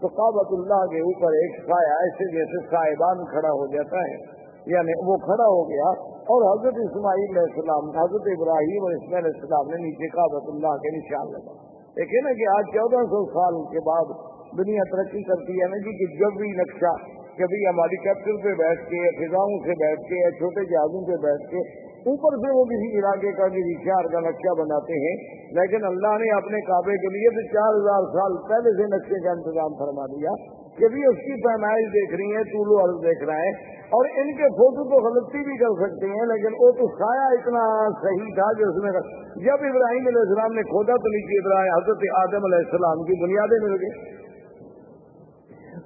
[0.02, 4.94] تو کابت اللہ کے اوپر ایک سایہ ایسے جیسے سائبان کھڑا ہو جاتا ہے۔ یعنی
[5.08, 5.90] وہ کھڑا ہو گیا
[6.34, 10.76] اور حضرت اسماعیل علیہ السلام، حضرت ابراہیم اور اسماعیل علیہ السلام نے نیچے کابت اللہ
[10.84, 11.54] کے نشان لگا۔
[11.96, 14.12] دیکھیں نا کہ آج چودہ سو سال کے بعد
[14.58, 16.94] دنیا ترقی کرتی ہے نا جی کہ جب بھی نقشہ
[17.40, 21.18] کبھی ہماری کیپٹل پہ بیٹھ کے یا فضاؤں سے بیٹھ کے یا چھوٹے جہازوں پہ
[21.26, 25.16] بیٹھ کے اوپر سے وہ کسی علاقے کا بھی شہر کا نقشہ بناتے ہیں،
[25.56, 29.34] لیکن اللہ نے اپنے کعبے کے لیے تو چار ہزار سال پہلے سے نقشے کا
[29.38, 30.36] انتظام فرما دیا
[30.78, 33.52] کہ بھی اس کی پیمائش دیکھ رہی ہے طول و دیکھ رہا ہے
[33.98, 37.66] اور ان کے فوٹو تو غلطی بھی کر سکتے ہیں، لیکن وہ تو سایہ اتنا
[38.00, 38.96] صحیح تھا کہ اس میں
[39.44, 43.60] جب ابراہیم علیہ السلام نے کھودا تو نیچے ابراہیم، حضرت آدم علیہ السلام کی بنیادیں
[43.66, 43.94] مل گئی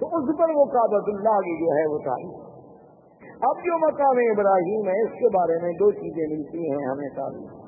[0.01, 2.42] تو اس پر وہ کابت اللہ کی جو ہے وہ تعلیم
[3.43, 7.61] اب جو مقام ابراہیم ہے، اس کے بارے میں دو چیزیں ملتی ہیں ہمیں تعلیم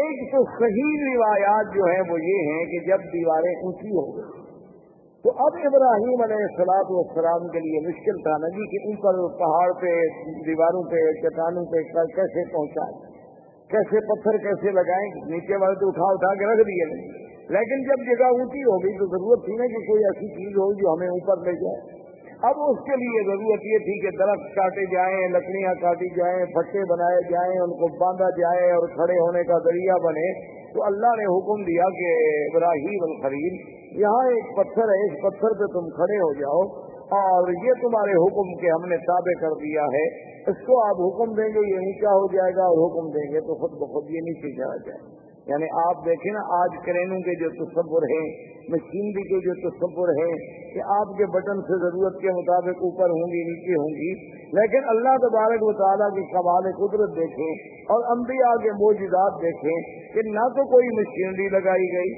[0.00, 4.38] ایک تو صحیح روایات جو ہیں، وہ یہ ہیں کہ جب دیواریں اونچی ہو گئی
[5.24, 9.92] تو اب ابراہیم علیہ السلاط والسلام کے لیے مشکل تھا۔ ندی کہ اوپر پہاڑ پہ،
[10.46, 11.82] دیواروں پہ، چٹانوں پہ
[12.14, 12.94] کیسے پہنچائیں؟
[13.70, 18.08] کیسے پتھر کیسے لگائیں؟ نیچے والے تو اٹھا اٹھا کے رکھ دیے۔ نہیں لیکن جب
[18.08, 21.08] جگہ اونچی ہو گئی تو ضرورت تھی نا کہ کوئی ایسی چیز ہو جو ہمیں
[21.08, 21.99] اوپر لے جائے۔
[22.42, 26.80] اب اس کے لیے ضرورت یہ تھی کہ درخت کاٹے جائیں، لکڑیاں کاٹی جائیں، پٹے
[26.90, 31.24] بنائے جائیں، ان کو باندھا جائے اور کھڑے ہونے کا ذریعہ بنے۔ تو اللہ نے
[31.24, 32.08] حکم دیا کہ
[32.56, 33.54] ابراہیم الخلیل،
[34.00, 38.60] یہاں ایک پتھر ہے، اس پتھر پہ تم کھڑے ہو جاؤ۔ اور یہ تمہارے حکم
[38.60, 42.08] کے ہم نے تابع کر دیا ہے۔ اس کو آپ حکم دیں گے، یہ نیچا
[42.08, 45.19] ہو جائے گا اور حکم دیں گے، تو خود بخود یہ نیچے چلا جائے۔
[45.50, 48.24] یعنی آپ دیکھیں نا، آج کرینوں کے جو تصور ہیں،
[48.74, 50.32] مشینری کے جو تصور ہیں
[50.74, 54.10] کہ آپ کے بٹن سے ضرورت کے مطابق اوپر ہوں گی، نیچے ہوں گی،
[54.58, 57.48] لیکن اللہ تبارک و تعالیٰ کی کمال قدرت دیکھیں
[57.94, 62.12] اور انبیاء کے موجودات دیکھیں کہ نہ تو کوئی مشینری لگائی گئی،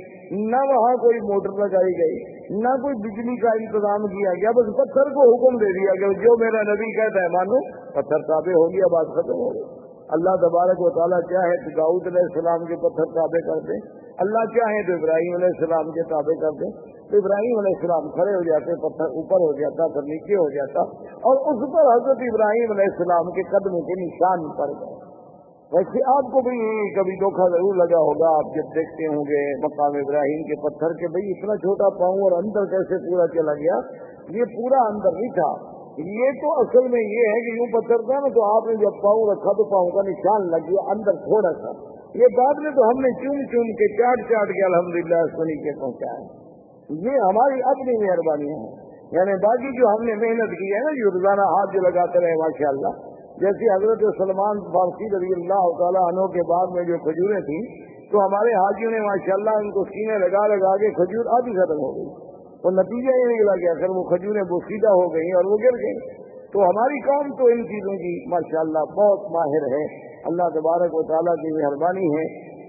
[0.46, 2.18] نہ وہاں کوئی موٹر لگائی گئی،
[2.62, 6.36] نہ کوئی بجلی کا انتظام کیا گیا، بس پتھر کو حکم دے دیا کہ جو
[6.40, 7.62] میرا نبی کہتا ہے، مانو،
[7.94, 9.81] پتھر تابے ہو گیا، بات ختم ہو گئی۔
[10.16, 13.76] اللہ تبارک و تعالیٰ چاہے تو داؤد علیہ السلام کے پتھر تابے کر دیں
[14.24, 16.70] اللہ چاہے تو ابراہیم علیہ السلام کے تابے کر دیں
[17.12, 20.84] تو ابراہیم علیہ السلام کھڑے ہو جاتے، پتھر اوپر ہو جاتا پھر نیچے ہو جاتا،
[21.30, 25.00] اور اس پر حضرت ابراہیم علیہ السلام کے قدموں کے نشان پڑ گئے۔
[25.72, 26.56] ویسے آپ کو بھی
[26.96, 31.08] کبھی دھوکھا ضرور لگا ہوگا، آپ جب دیکھتے ہوں گے مقام ابراہیم کے پتھر کے
[31.14, 33.78] بھائی اتنا چھوٹا پاؤں اور اندر کیسے پورا چلا گیا؟
[34.34, 35.52] یہ پورا اندر نہیں تھا۔
[35.98, 38.94] یہ تو اصل میں یہ ہے کہ یوں پتھر تھا نا تو آپ نے جب
[39.02, 41.70] پاؤں رکھا تو پاؤں کا نشان لگ گیا، اندر تھوڑا سا۔
[42.14, 45.32] یہ بعد میں تو ہم نے چون چون کے چاٹ چاٹ کے الحمد للہ اس
[45.36, 46.42] کو نیچے پہنچایا۔
[46.88, 51.10] یہ ہماری اپنی مہربانی ہے۔ یعنی باقی جو ہم نے محنت کی ہے نا جو
[51.10, 56.26] روزانہ ہاتھ جو لگاتے رہے ماشاء اللہ جیسے حضرت سلمان فارسی رضی اللہ تعالیٰ عنہ
[56.26, 60.18] کے بعد میں جو کھجوریں تھیں، تو ہمارے حاجیوں نے ماشاء اللہ ان کو سینے
[60.18, 62.31] لگا لگا کے کھجور آدھی ختم ہو گئی۔
[62.64, 65.96] وہ نتیجہ یہ نکلا کہ اگر وہ کھجوریں بوسیدہ ہو گئی اور وہ گر گئی
[66.52, 69.84] تو ہماری قوم تو ان چیزوں کی ماشاء اللہ بہت ماہر ہے۔
[70.24, 72.24] اللہ تبارک و تعالیٰ کی مہربانی ہے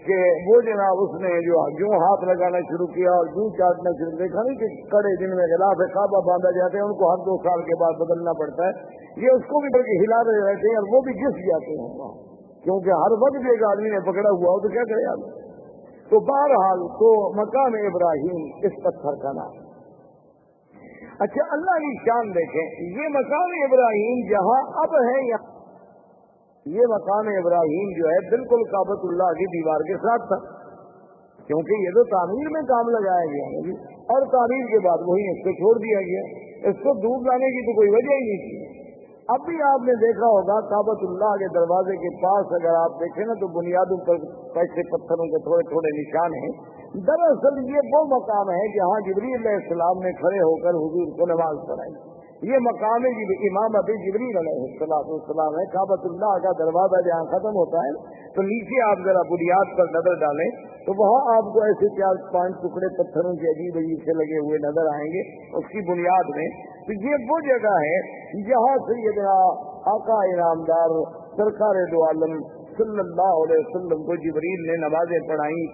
[0.06, 0.16] کہ
[0.48, 4.42] وہ جناب اس نے جو جو ہاتھ لگانا شروع کیا اور جو چاٹنا شروع دیکھا
[4.44, 7.38] نہیں کہ کڑے دن میں خلاف ہے کعبہ باندھا جاتے ہیں، ان کو ہر دو
[7.44, 8.72] سال کے بعد بدلنا پڑتا ہے۔
[9.18, 11.90] یہ اس کو بھی بلکہ ہلا رہے رہتے ہیں اور وہ بھی گس جاتے ہیں۔
[12.64, 15.32] کیونکہ ہر وقت ایک آدمی نے پکڑا ہوا ہو تو کیا کرے آدمی
[16.10, 19.63] تو بہرحال تو مقام ابراہیم اس پتھر کا نام۔
[21.20, 25.54] اچھا اللہ کی شان دیکھیں، یہ مقام ابراہیم جہاں اب ہے یہاں
[26.66, 30.64] یہ مقام ابراہیم جو ہے، بالکل کابت اللہ کی دیوار کے ساتھ تھا۔
[31.48, 35.44] کیونکہ یہ تو تعمیر میں کام لگایا گیا ہے۔ اور تعمیر کے بعد وہی اس
[35.44, 36.22] کو چھوڑ دیا گیا۔
[36.70, 38.74] اس کو دور لانے کی تو کوئی وجہ ہی نہیں تھی۔
[39.28, 43.26] اب بھی آپ نے دیکھا ہوگا کابت اللہ کے دروازے کے پاس اگر آپ دیکھیں
[43.26, 44.16] نا، تو بنیادوں پر
[44.56, 49.54] پیسے پتھروں کے تھوڑے تھوڑے نشان ہیں۔ دراصل یہ وہ مقام ہے جہاں جبری علیہ
[49.60, 51.94] السلام نے کھڑے ہو کر حضور کو نماز پڑھائی۔
[52.50, 53.08] یہ مقام
[53.48, 58.42] امام ابھی جبری علیہ السلام ہے کابت اللہ کا دروازہ جہاں ختم ہوتا ہے، تو
[58.42, 60.48] نیچے آپ ذرا بنیاد پر نظر ڈالیں،
[60.86, 64.64] تو وہاں آپ کو ایسے چار پانچ ٹکڑے پتھروں کے عجیب عجیب سے لگے ہوئے
[64.70, 65.28] نظر آئیں گے،
[65.58, 66.50] اس کی بنیاد میں۔
[66.88, 67.98] تو یہ وہ جگہ ہے
[68.48, 69.22] جہاں سے یہ
[69.92, 71.00] آقا انعامدار
[71.38, 72.42] سرکار دو عالم
[72.78, 75.66] صلی اللہ علیہ وسلم کو جبریل نے نمازیں پڑھائی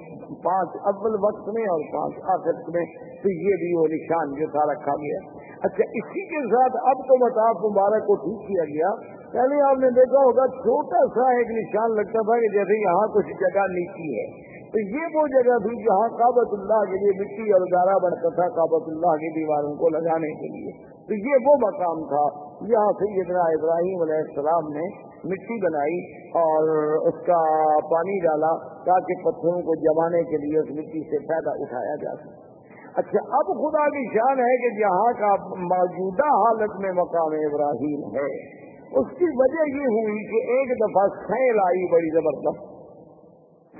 [0.43, 2.85] پانچ اول وقت میں اور پانچ آخر میں،
[3.23, 5.19] تو یہ بھی وہ نشان جو تھا رکھا گیا۔
[5.61, 8.91] اچھا اسی کے ساتھ اب تو مطاف مبارک کو ٹھیک کیا گیا۔
[9.33, 13.33] پہلے آپ نے دیکھا ہوگا، چھوٹا سا ایک نشان لگتا تھا کہ جیسے یہاں کچھ
[13.39, 17.61] جگہ نیچی ہے۔ تو یہ وہ جگہ تھی جہاں کابت اللہ کے لیے مٹی اور
[17.61, 20.73] گارا بنتا تھا کابت اللہ کی دیواروں کو لگانے کے لیے۔
[21.09, 22.25] تو یہ وہ مقام تھا
[22.73, 26.69] یہاں سے ابراہیم علیہ السلام نے مٹی بنائی اور
[27.07, 27.39] اس کا
[27.79, 32.49] پانی ڈالا تاکہ پتھروں کو جمانے کے لیے اس مٹی سے فائدہ اٹھایا جا سکے۔
[32.95, 38.59] اچھا اب خدا کی شان ہے کہ جہاں کا موجودہ حالت میں مقام ابراہیم ہے۔
[38.95, 42.79] اس کی وجہ یہ ہوئی کہ ایک دفعہ سیل آئی بڑی زبردست۔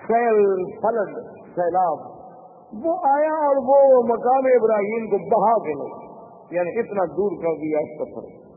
[0.07, 1.15] سیل فلد
[1.55, 1.97] سیلاب۔
[2.85, 6.09] وہ آیا اور وہ مقام ابراہیم کو بہا کے لے
[6.55, 8.48] یعنی اتنا دور کر دیا اس پتھر۔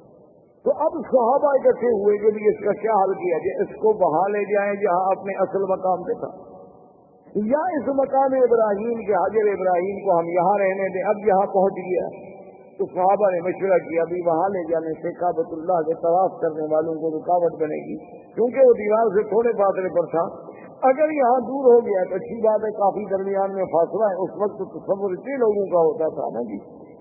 [0.65, 4.29] تو اب صحابہ اکٹھے ہوئے کہ اس کا کیا حل کیا جائے اس کو بہا
[4.29, 6.53] لے جائیں جہاں اپنے اصل مقام پہ تھا۔
[7.35, 11.73] یا اس مقام ابراہیم کے حاضر ابراہیم کو ہم یہاں رہنے دیں، اب یہاں پہنچ
[11.73, 12.33] گیا۔
[12.79, 16.75] تو صحابہ نے مشورہ کیا ابھی وہاں لے جانے سے کابت اللہ کے طواف کرنے
[16.75, 17.97] والوں کو رکاوٹ بنے گی۔
[18.35, 20.53] کیونکہ وہ دیوار سے تھوڑے فاصلے پر تھا۔
[20.89, 24.31] اگر یہاں دور ہو گیا تو اچھی بات ہے، کافی درمیان میں فاصلہ ہے۔ اس
[24.43, 26.59] وقت تصور اتنے لوگوں کا ہوتا تھا نا جی۔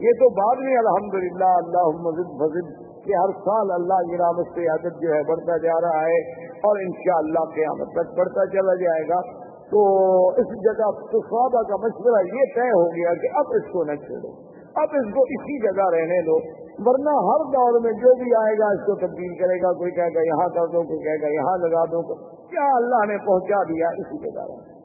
[0.08, 4.68] یہ تو بعد میں الحمدللہ اللہ مزید فضد کہ ہر سال اللہ کی رامت سے
[4.68, 6.20] عادت جو ہے بڑھتا جا رہا ہے
[6.58, 9.82] اور انشاءاللہ قیامت تک بڑھتا چلا جائے گا۔ تو
[10.30, 14.52] اس جگہ صحابہ کا مشورہ یہ طے ہو گیا کہ اب اس کو نہ چھوڑو۔
[14.76, 18.66] اب اس کو اسی جگہ رہنے دو۔ ورنہ ہر دور میں جو بھی آئے گا
[18.66, 21.58] اس کو تبدیل کرے گا۔ کوئی کہے گا یہاں کر دو، کوئی کہے گا یہاں
[21.58, 22.14] لگا دو۔
[22.48, 24.82] کیا اللہ نے پہنچا دیا اسی جگہ رہنے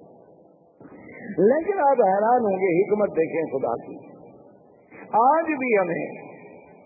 [1.38, 4.16] لیکن آپ حیران ہوں گے، حکمت دیکھیں خدا کی۔
[5.12, 6.26] آج بھی ہمیں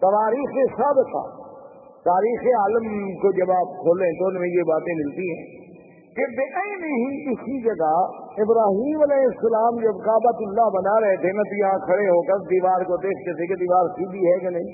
[0.00, 1.22] تاریخ سابقہ،
[2.04, 2.84] تاریخ عالم
[3.14, 5.60] کو جب آپ کھولیں تو ان میں یہ باتیں ملتی ہیں
[6.16, 6.46] کہ بے
[6.84, 7.90] ہی اسی جگہ
[8.44, 12.46] ابراہیم علیہ السلام جب کابت اللہ بنا رہے تھے نہ تو یہاں کھڑے ہو کر
[12.46, 14.70] دیوار کو دیکھتے تھے کہ دیوار سیدھی ہے کہ نہیں؟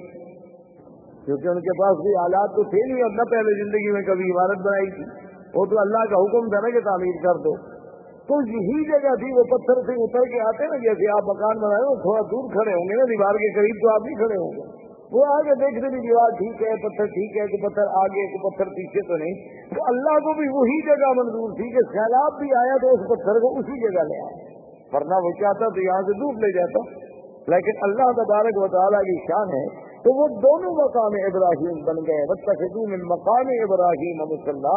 [1.25, 4.25] کیونکہ ان کے پاس بھی حالات تو تھے نہیں اور نہ پہلے زندگی میں کبھی
[4.25, 7.57] عمارت بنائی تھی۔ وہ تو اللہ کا حکم تھا نا کہ تعمیر کر دو۔
[8.29, 11.91] تو یہی جگہ تھی، وہ پتھر سے اتر کے آتے نا، جیسے آپ مکان بنائے
[11.91, 14.53] وہ تھوڑا دور کھڑے ہوں گے نا، دیوار کے قریب تو آپ نہیں کھڑے ہوں
[14.57, 14.76] گے۔
[15.12, 18.64] وہ آگے دیکھتے بھی دیوار ٹھیک ہے، پتھر ٹھیک ہے کہ پتھر آگے، کہ پتھر
[18.64, 19.35] پیچھے تو نہیں۔
[19.75, 23.40] تو اللہ کو بھی وہی جگہ منظور تھی کہ سیلاب بھی آیا تو اس پتھر
[23.40, 24.57] کو اسی جگہ لے آیا
[24.92, 27.07] ورنہ وہ چاہتا تو یہاں سے دور لے جاتا۔
[27.49, 32.27] لیکن اللہ تبارک و تعالیٰ کی شان ہے تو وہ دونوں مقام ابراہیم بن گئے۔
[32.27, 32.51] بچہ
[33.05, 34.77] مقام ابراہیم مسلح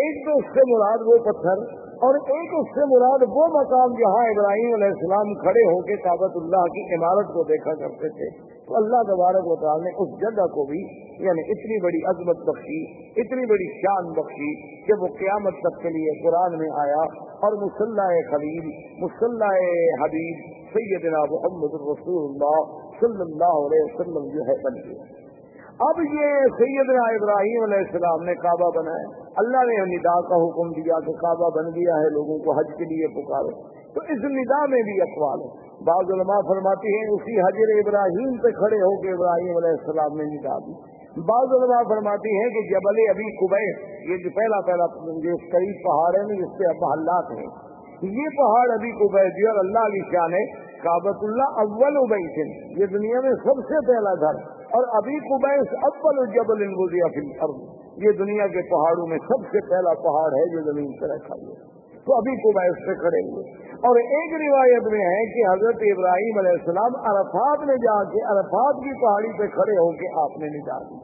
[0.00, 4.20] ایک تو اس سے مراد وہ پتھر اور ایک اس سے مراد وہ مقام جہاں
[4.28, 8.28] ابراہیم علیہ السلام کھڑے ہو کے کابت اللہ کی عمارت کو دیکھا کرتے تھے،
[8.68, 10.80] تو اللہ تبارک و تعالیٰ نے اس جگہ کو بھی
[11.26, 12.80] یعنی اتنی بڑی عظمت بخشی،
[13.24, 14.50] اتنی بڑی شان بخشی
[14.88, 17.04] کہ وہ قیامت تک کے لیے قرآن میں آیا
[17.44, 19.62] اور مسلح خلیل مسلح
[20.02, 25.10] حبیب سیدنا محمد الرسول اللہ صلی اللہ علیہ وسلم جو ہے، بن گیا۔
[25.84, 31.00] اب یہ سیدنا ابراہیم علیہ السلام نے کعبہ بنایا۔ اللہ نے ندا کا حکم دیا
[31.00, 33.50] کہ کعبہ بن گیا ہے، لوگوں کو حج کے لیے پکارو۔
[33.94, 38.50] تو اس ندا میں بھی اقوال ہے بعض علماء فرماتی ہیں، اسی حجر ابراہیم پہ
[38.50, 40.74] کھڑے ہو کے ابراہیم علیہ السلام نے ندا دی۔
[41.26, 43.70] بعض علماء فرماتی ہیں کہ جبل ابھی کبئی
[44.10, 44.86] یہ جو پہلا پہلا
[45.22, 47.48] جو قریب پہاڑ ہے نا جس سے محلات ہیں۔
[48.02, 50.44] یہ پہاڑ ابھی کبئی اور اللہ کی شان ہے
[50.84, 52.24] کابت اللہ اول ابئی
[52.80, 58.02] یہ دنیا میں سب سے پہلا گھر اور ابھی کبیس ابل جبل انگوزیا فل ارب
[58.04, 61.56] یہ دنیا کے پہاڑوں میں سب سے پہلا پہاڑ ہے جو زمین پر رکھا ہوا
[62.06, 63.42] تو ابھی کبیس سے کھڑے ہوئے.
[63.88, 68.80] اور ایک روایت میں ہے کہ حضرت ابراہیم علیہ السلام عرفات میں جا کے عرفات
[68.84, 71.00] کی پہاڑی پہ کھڑے ہو کے آپ نے نکال دی.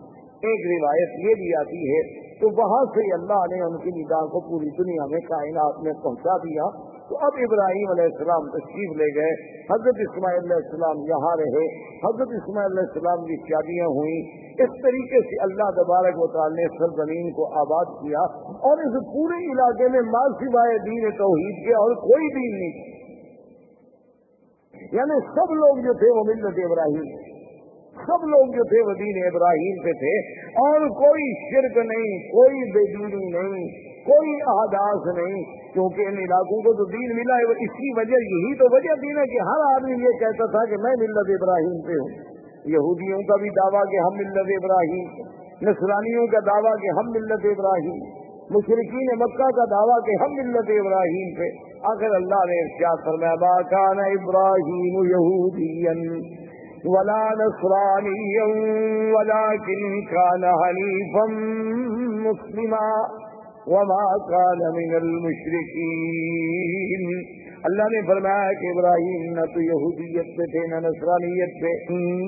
[0.49, 2.01] ایک روایت یہ بھی آتی ہے
[2.41, 6.37] تو وہاں سے اللہ نے ان کی نگاہ کو پوری دنیا میں کائنات میں پہنچا
[6.43, 6.67] دیا
[7.09, 9.33] تو اب ابراہیم علیہ السلام تشریف لے گئے،
[9.73, 11.67] حضرت اسماعیل علیہ السلام یہاں رہے،
[12.07, 16.67] حضرت اسماعیل علیہ السلام کی شادیاں ہوئیں۔ اس طریقے سے اللہ تبارک و تعالیٰ نے
[16.79, 21.75] سر زمین کو آباد کیا اور اس پورے علاقے میں مال سوائے دین توحید کے
[21.75, 22.97] اور کوئی دین نہیں۔
[24.93, 27.36] یعنی سب لوگ جو تھے وہ ملت ابراہیم۔
[28.01, 30.15] سب لوگ جو تھے وہ دین ابراہیم پہ تھے،
[30.63, 33.69] اور کوئی شرک نہیں، کوئی بے دینی نہیں،
[34.09, 35.39] کوئی احداث نہیں،
[35.73, 39.15] کیونکہ ان علاقوں کو جو دین ملا ہے اس کی وجہ یہی تو وجہ تھی
[39.17, 42.15] نا کہ ہر آدمی یہ کہتا تھا کہ میں ملت ابراہیم پہ ہوں۔
[42.75, 48.01] یہودیوں کا بھی دعویٰ کہ ہم ملت ابراہیم نسرانیوں کا دعویٰ کہ ہم ملت ابراہیم
[48.57, 51.47] مشرقین مکہ کا دعویٰ کہ ہم ملت ابراہیم پہ
[51.93, 55.71] آخر اللہ نے کیا فرمایا کان ابراہیم یہودی
[56.87, 58.47] ولا نصرانيا
[59.15, 61.25] ولكن كان حنيفا
[62.27, 62.91] مسلما
[63.69, 65.97] وما كان من المشركين.
[67.65, 71.71] اللہ نے فرمایا کہ ابراہیم نہ تو یہودیت پہ تھے، نہ نصرانیت پہ۔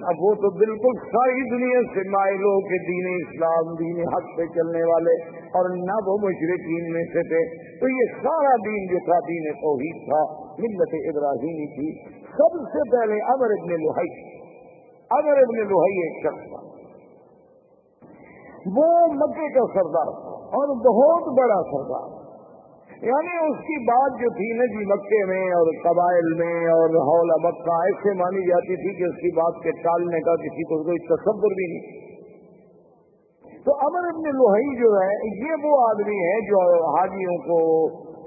[0.03, 4.47] اب وہ تو بالکل ساری دنیا سے مائل ہو کے دین اسلام، دین حق پہ
[4.47, 5.15] چلنے والے
[5.59, 7.43] اور نہ وہ مشرقین میں سے تھے۔
[7.81, 10.23] تو یہ سارا دین جو تھا، دین توحید تھا،
[10.59, 14.39] ملت ابراہیمی تھی سب سے پہلے امر ابن لوہائی
[15.11, 16.67] امر ابن لوہائی ایک شخص تھا۔
[18.77, 22.17] وہ مکے کا سردار تھا اور بہت بڑا سردار
[23.03, 27.33] یعنی اس کی بات جو تھی نا جی مکے میں اور قبائل میں اور حول
[27.45, 30.99] مکہ ایسے مانی جاتی تھی کہ اس کی بات کے ٹالنے کا کسی کو کوئی
[31.07, 32.07] تصور بھی نہیں۔
[33.65, 36.61] تو امر ابن لوہئی جو ہے، یہ وہ آدمی ہے جو
[36.97, 37.59] حاجیوں کو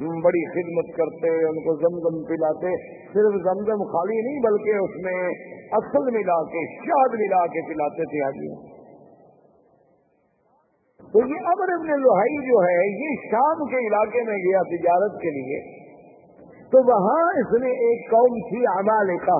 [0.01, 2.71] بڑی خدمت کرتے ان کو زمزم پلاتے،
[3.13, 5.15] صرف زمزم خالی نہیں بلکہ اس میں
[5.71, 8.55] اصل ملا کے، شاد ملا کے پلاتے تھے حاجیوں
[11.13, 15.31] تو یہ امر ابن لوہائی جو ہے، یہ شام کے علاقے میں گیا تجارت کے
[15.37, 15.59] لیے،
[16.71, 19.37] تو وہاں اس نے ایک قوم تھی امالکا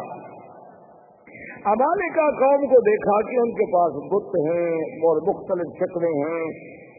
[1.72, 4.70] امالکا قوم کو دیکھا کہ ان کے پاس بت ہیں
[5.10, 6.46] اور مختلف شکلیں ہیں۔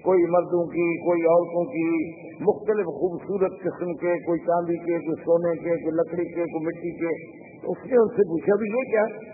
[0.05, 5.57] کوئی مردوں کی، کوئی عورتوں کی مختلف خوبصورت قسم کے، کوئی چاندی کے، کوئی سونے
[5.57, 9.33] کے، کوئی لکڑی کے، کوئی مٹی کے، اس نے ان سے پوچھا بھی یہ کیا؟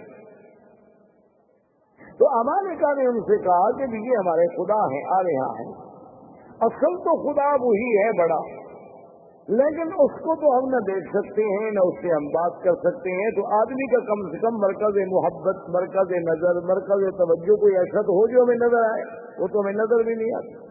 [2.19, 5.73] تو امالکا نے ان سے کہا کہ یہ ہمارے خدا ہیں آ رہا ہیں۔
[6.61, 8.58] اصل تو خدا وہی ہے، بڑا۔
[9.49, 12.75] لیکن اس کو تو ہم نہ دیکھ سکتے ہیں، نہ اس سے ہم بات کر
[12.81, 17.77] سکتے ہیں۔ تو آدمی کا کم سے کم مرکز محبت، مرکز نظر، مرکز توجہ کوئی
[17.77, 19.07] ایسا تو ہو جو ہمیں نظر آئے،
[19.39, 20.67] وہ تو ہمیں نظر بھی نہیں آتا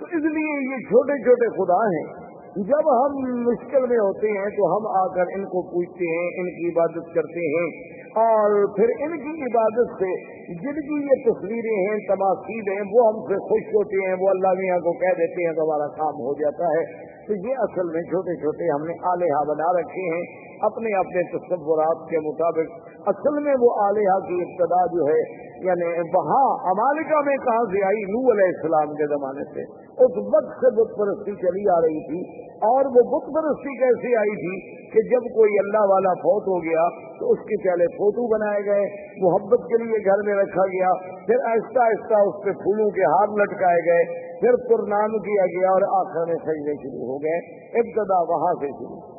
[0.00, 2.19] تو اس لیے یہ چھوٹے چھوٹے خدا ہیں۔
[2.56, 6.46] جب ہم مشکل میں ہوتے ہیں تو ہم آ کر ان کو پوچھتے ہیں، ان
[6.50, 7.68] کی عبادت کرتے ہیں۔
[8.10, 10.10] اور پھر ان کی عبادت سے
[10.54, 14.48] جن کی یہ تصویریں ہیں، تماثیل ہیں، وہ ہم سے خوش ہوتے ہیں، وہ اللہ
[14.58, 16.84] میاں کو کہہ دیتے ہیں تو ہمارا کام ہو جاتا ہے۔
[17.26, 22.10] تو یہ اصل میں چھوٹے چھوٹے ہم نے آلیہ بنا رکھے ہیں۔ اپنے اپنے تصورات
[22.10, 27.64] کے مطابق اصل میں وہ آلیہ کی ابتدا جو ہے یعنی وہاں امالکا میں کہاں
[27.72, 29.64] سے آئی؟ نو علیہ السلام کے زمانے سے۔
[30.04, 32.20] اس وقت سے بت پرستی چلی آ رہی تھی
[32.68, 34.54] اور وہ بت پرستی کیسے آئی تھی
[34.90, 36.88] کہ جب کوئی اللہ والا فوت ہو گیا
[37.20, 38.88] تو اس کے پہلے فوٹو بنائے گئے،
[39.22, 40.92] محبت کے لیے گھر میں رکھا گیا،
[41.26, 44.04] پھر آہستہ آہستہ اس پہ پھولوں کے ہار لٹکائے گئے،
[44.40, 47.38] پھر پرنام کیا گیا اور آخر میں سجنے شروع ہو گئے۔
[47.82, 49.09] ابتدا وہاں سے شروع۔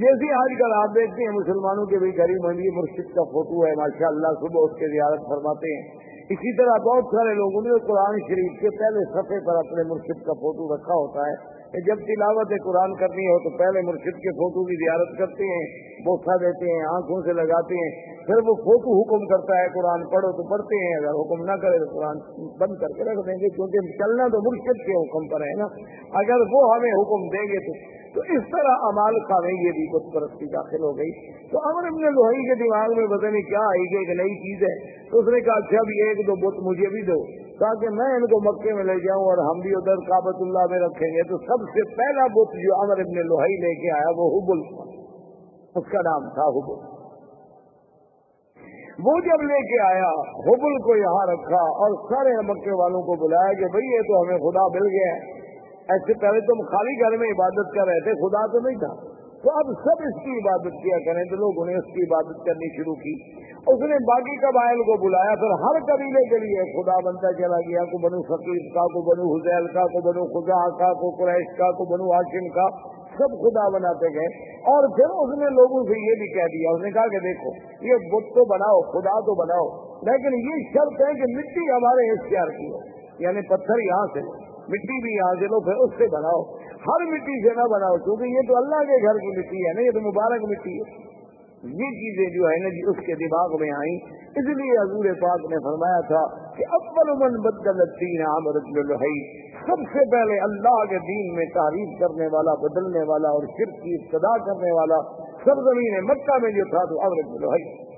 [0.00, 3.72] جیسے آج کل آپ دیکھتے ہیں، مسلمانوں کے بھی غریب منڈی مرشد کا فوٹو ہے
[3.80, 5.82] ماشاء اللہ صبح اس کے زیارت فرماتے ہیں۔
[6.34, 10.32] اسی طرح بہت سارے لوگوں نے قرآن شریف کے پہلے صفحے پر اپنے مرشد کا
[10.32, 11.34] فوٹو رکھا ہوتا ہے
[11.74, 15.62] کہ جب تلاوت قرآن کرنی ہو تو پہلے مرشد کے فوٹو کی زیارت کرتے ہیں
[16.08, 17.92] بوسا دیتے ہیں، آنکھوں سے لگاتے ہیں۔
[18.26, 21.78] پھر وہ فوٹو حکم کرتا ہے، قرآن پڑھو تو پڑھتے ہیں، اگر حکم نہ کرے
[21.78, 22.26] تو قرآن
[22.60, 25.68] بند کر کے رکھ دیں گے، کیونکہ چلنا تو مرشد کے حکم پر ہے نا۔
[26.24, 30.14] اگر وہ ہمیں حکم دیں گے تو تو اس طرح امال کا یہ بھی بت
[30.14, 31.12] پرستی داخل ہو گئی۔
[31.52, 34.62] تو امر ابن لوہی کے دماغ میں پتہ نہیں کیا آئی گئی ایک نئی چیز
[34.62, 38.14] ہے۔ تو اس نے کہا اچھا اب ایک دو بت مجھے بھی دو۔ تاکہ میں
[38.16, 41.22] ان کو مکے میں لے جاؤں اور ہم بھی ادھر کابت اللہ میں رکھیں گے۔
[41.22, 44.58] تو سب سے پہلا بت جو امر ابن لوہی لے کے آیا وہ حبل
[45.74, 46.92] اس کا نام تھا حبل۔
[49.04, 53.52] وہ جب لے کے آیا، حبل کو یہاں رکھا اور سارے مکے والوں کو بلایا
[53.52, 55.41] کہ بھئی یہ تو ہمیں خدا مل گیا۔
[55.88, 59.50] ایسے پہلے تم خالی گھر میں عبادت کر رہے تھے، خدا تو نہیں تھا۔ تو
[59.50, 62.94] اب سب اس کی عبادت کیا کریں تو لوگوں نے اس کی عبادت کرنی شروع
[62.94, 67.56] کی۔ اس نے باقی قبائل کو بلایا، پھر ہر قبیلے کے لیے خدا بنتا چلا
[67.56, 71.58] گیا۔ کو بنو فقیر کا، کو بنو حزیل کا، کو بنو خدا کا، کو قریش
[71.58, 72.66] کا، کو بنو ہاشم کا،
[73.18, 76.80] سب خدا بناتے گئے۔ اور پھر اس نے لوگوں سے یہ بھی کہہ دیا، اس
[76.82, 77.50] نے کہا کہ دیکھو،
[77.86, 82.48] یہ بت تو بناؤ، خدا تو بناؤ، لیکن یہ شرط ہے کہ مٹی ہمارے اختیار
[82.48, 82.78] کی ہو
[83.18, 86.42] یعنی پتھر یہاں سے۔ مٹی بھی یہاں لو پھر اس سے بناؤ۔
[86.86, 89.80] ہر مٹی سے نہ بناؤ، کیونکہ یہ تو اللہ کے گھر کی مٹی ہے نا،
[89.80, 91.12] یہ تو مبارک مٹی ہے۔
[91.62, 95.50] یہ چیزیں جو ہے نا جی اس کے دماغ میں آئیں۔ اس لیے حضور پاک
[95.50, 96.22] نے فرمایا تھا
[96.56, 102.00] کہ اول من بدل الدین عامر الحی سب سے پہلے اللہ کے دین میں تعریف
[102.00, 104.96] کرنے والا، بدلنے والا اور شرک کی ابتدا کرنے والا
[105.44, 107.91] سرزمین مکہ میں جو تھا، تو امر الحی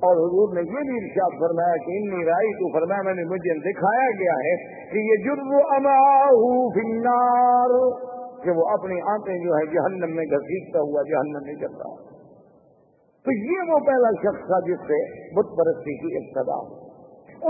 [0.00, 3.54] اور حضور نے یہ بھی ارشاد فرمایا کہ انی رائی تو فرمایا میں نے مجھے
[3.66, 4.56] دکھایا گیا ہے
[4.90, 5.52] کہ یہ جرم
[6.74, 7.76] فنار
[8.42, 11.92] کہ وہ اپنی آنکھیں جو ہے جہنم میں گھسیٹتا ہوا جہنم میں چلتا
[13.24, 14.98] تو یہ وہ پہلا شخص تھا جس سے
[15.34, 16.58] بت پرستی کی ابتدا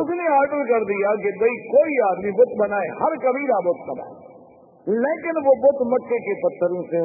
[0.00, 4.34] اس نے آرڈر کر دیا کہ بھائی کوئی آدمی بت بنائے، ہر قبیلہ بت بنائے۔
[4.86, 7.02] لیکن وہ بت مکے کے پتھروں سے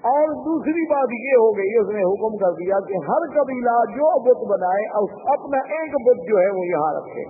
[0.00, 4.06] اور دوسری بات یہ ہو گئی، اس نے حکم کر دیا کہ ہر قبیلہ جو
[4.22, 7.24] بت بنائے اپنا ایک بت جو ہے وہ یہاں رکھے۔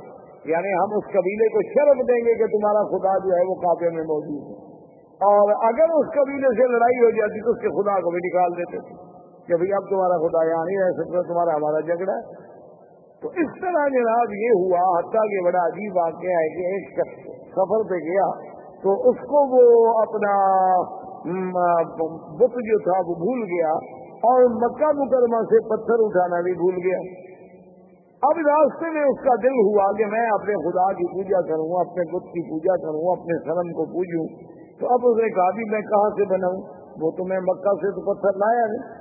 [0.44, 3.90] یعنی ہم اس قبیلے کو شرم دیں گے کہ تمہارا خدا جو ہے وہ کافے
[3.90, 4.58] میں موجود ہے۔
[5.06, 8.50] اور اگر اس قبیلے سے لڑائی ہو جاتی تو اس کے خدا کو بھی نکال
[8.50, 8.94] دیتے۔ تھے
[9.46, 12.50] کہ بھائی اب تمہارا خدا یہاں نہیں رہ سکتا، تمہارا ہمارا جھگڑا ہے۔
[13.22, 17.00] تو اس طرح جناب یہ ہوا، حتیٰ کہ بڑا عجیب واقعہ ہے کہ ایک
[17.36, 18.50] سفر پہ گیا
[18.82, 20.34] تو اس کو وہ اپنا
[22.38, 26.98] بت جو تھا وہ بھول گیا اور مکہ مکرمہ سے پتھر اٹھانا بھی بھول گیا۔
[28.22, 32.16] اب راستے میں اس کا دل ہوا کہ میں اپنے خدا کی پوجا کروں، اپنے
[32.16, 34.26] بت کی پوجا کروں، اپنے سنم کو پوجوں۔
[34.80, 36.62] تو اب اس نے کہا بھی میں کہاں سے بناؤں؟
[37.00, 39.00] وہ تو میں مکہ سے تو پتھر لایا نہیں۔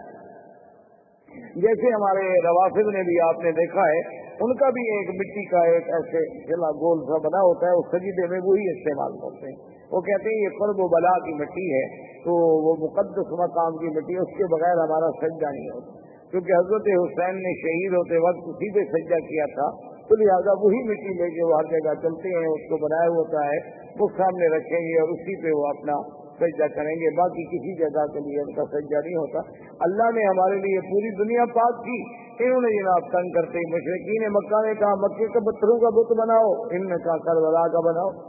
[1.55, 3.99] جیسے ہمارے روافظ نے بھی آپ نے دیکھا ہے،
[4.39, 7.85] ان کا بھی ایک مٹی کا ایک ایسے ضلع گول سا بنا ہوتا ہے، اس
[7.91, 11.67] سجیدے میں وہی استعمال کرتے ہیں۔ وہ کہتے ہیں یہ قرب و بلا کی مٹی
[11.73, 11.85] ہے،
[12.23, 15.91] تو وہ مقدس مقام کی مٹی ہے، اس کے بغیر ہمارا سجدہ نہیں ہوتا۔
[16.31, 20.89] کیونکہ حضرت حسین نے شہید ہوتے وقت اسی پہ سجدہ کیا تھا، تو لہٰذا وہی
[20.89, 23.57] مٹی لے کے وہ ہر جگہ چلتے ہیں، اس کو بنایا ہوتا ہے،
[23.99, 28.05] وہ سامنے رکھیں گے اور اسی پہ وہ اپنا سجدہ کریں گے۔ باقی کسی جگہ
[28.13, 29.39] کے لیے ان کا سجدہ نہیں ہوتا۔
[29.79, 34.67] اللہ نے ہمارے لیے پوری دنیا پاک کی۔ انہوں نے جناب تنگ کرتے مشرقین مکہ
[34.67, 38.28] نے کہا، مکے کے پتھروں کا بت بناؤ، ان نے کہا کربلا کا بناؤ۔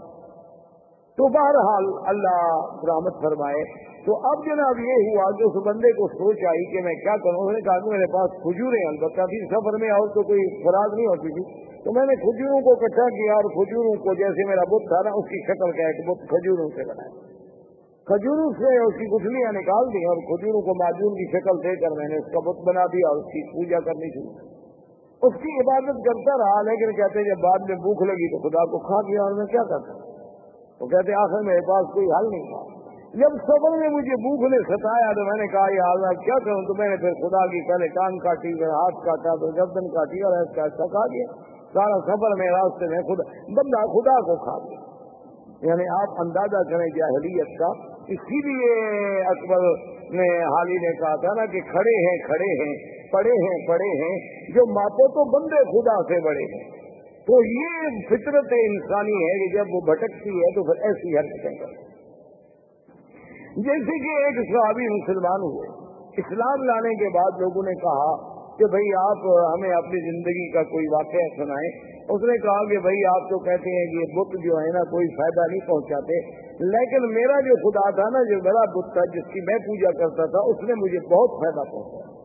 [1.21, 2.43] تو بہرحال اللہ
[2.83, 3.65] برامد فرمائے۔
[4.05, 7.41] تو اب جناب یہ ہوا کہ اس بندے کو سوچ آئی کہ میں کیا کروں؟
[7.41, 10.95] اس نے کہا کہ میرے پاس کھجوریں البتہ بھی سفر میں اور تو کوئی خوراک
[11.01, 11.45] نہیں ہوتی تھی۔
[11.85, 15.13] تو میں نے کھجوروں کو اکٹھا کیا اور کھجوروں کو جیسے میرا بت تھا نا،
[15.21, 17.13] اس کی شکل کا ایک بت کھجوروں سے بنایا
[18.07, 21.97] کھجوروں سے اس کی گٹھلیاں نکال دی اور کھجوروں کو معجون کی شکل دے کر
[21.99, 25.57] میں نے اس کا بت بنا دیا اور اس کی پوجا کرنی شروع اس کی
[25.63, 29.23] عبادت کرتا رہا، لیکن کہتے جب بعد میں بھوک لگی تو خدا کو کھا دیا
[29.23, 30.10] اور میں کیا کرتا؟
[30.81, 32.81] وہ کہتے آخر میرے پاس کوئی حل نہیں تھا
[33.15, 36.63] جب سفر میں مجھے بھوک نے ستایا تو میں نے کہا، یہ حال کیا کروں؟
[36.63, 40.23] تو میں نے پھر خدا کی پہلے کان کاٹی، پھر ہاتھ کاٹا تو گردن کاٹی
[40.23, 41.05] اور ایسا ایسا کھا
[41.75, 44.91] سارا سفر میں راستے میں خدا بندہ خدا کو کھا دیا
[45.71, 47.67] یعنی آپ اندازہ کریں جاہلیت کا۔
[48.09, 48.75] اسی لیے
[49.21, 49.63] اکبر
[50.15, 52.75] نے حالی نے کہا تھا نا کہ کھڑے ہیں کھڑے ہیں،
[53.13, 54.19] پڑے ہیں پڑے ہیں۔
[54.55, 56.80] جو ماپو تو بندے خدا سے بڑے ہیں۔
[57.31, 61.91] تو یہ فطرت انسانی ہے کہ جب وہ بھٹکتی ہے تو پھر ایسی حرکتیں کرتے
[63.67, 65.69] جیسے کہ ایک صحابی مسلمان ہوئے۔
[66.17, 68.11] اسلام لانے کے بعد لوگوں نے کہا
[68.57, 69.19] کہ بھائی آپ
[69.53, 73.71] ہمیں اپنی زندگی کا کوئی واقعہ سنائیں۔ اس نے کہا کہ بھائی آپ تو کہتے
[73.77, 76.21] ہیں کہ بت جو ہے نا کوئی فائدہ نہیں پہنچاتے۔
[76.71, 80.27] لیکن میرا جو خدا تھا نا، جو میرا بت تھا، جس کی میں پوجا کرتا
[80.27, 82.21] تھا، اس نے مجھے بہت فائدہ پہنچایا۔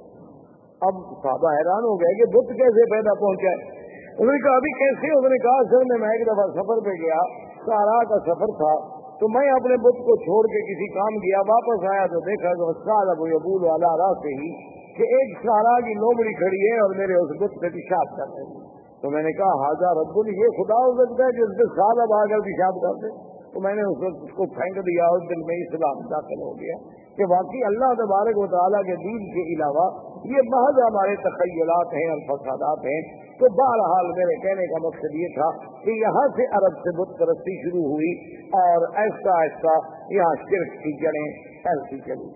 [0.81, 0.93] اب
[1.23, 3.74] صحابہ حیران ہو گئے کہ بت کیسے فائدہ پہنچائے
[4.16, 5.09] انہوں نے کہا، ابھی کیسے?
[5.16, 7.24] انہوں نے کہا، سر، میں ایک دفعہ سفر پہ گیا،
[7.66, 8.76] سارا کا سفر تھا،
[9.20, 12.72] تو میں اپنے بت کو چھوڑ کے کسی کام کیا واپس آیا تو دیکھا، تو
[12.86, 14.49] سال ابو ابول والا راہ سے ہی
[14.97, 18.66] کہ ایک سارا کی نوبڑی کھڑی ہے اور میرے اس بت پہ پیشاب کر رہے
[19.01, 22.13] تو میں نے کہا حاضہ رب یہ خدا ہو سکتا ہے جس کے سال اب
[22.20, 23.11] آ کر پیشاب کرتے
[23.55, 26.53] تو میں نے اس وقت اس کو پھینک دیا اور دل میں اسلام داخل ہو
[26.61, 26.78] گیا۔
[27.18, 29.86] کہ واقعی اللہ تبارک و تعالیٰ کے دین کے علاوہ
[30.32, 32.97] یہ محض ہمارے تخیلات ہیں اور فسادات ہیں
[33.39, 35.47] تو بہرحال میرے کہنے کا مقصد یہ تھا
[35.86, 38.11] کہ یہاں سے عرب سے بت پرستی شروع ہوئی
[38.59, 39.78] اور ایسا ایسا
[40.16, 42.30] یہاں شرک کی جڑیں ایسی چلی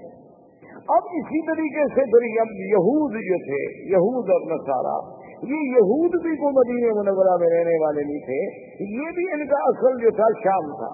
[0.96, 3.60] اب اسی طریقے سے پھر اب یہود جو تھے،
[3.90, 4.94] یہود اور نسارا
[5.50, 8.40] یہ یہود بھی کو مدینہ منورہ میں رہنے والے نہیں تھے،
[8.94, 10.90] یہ بھی ان کا اصل جو تھا شام تھا۔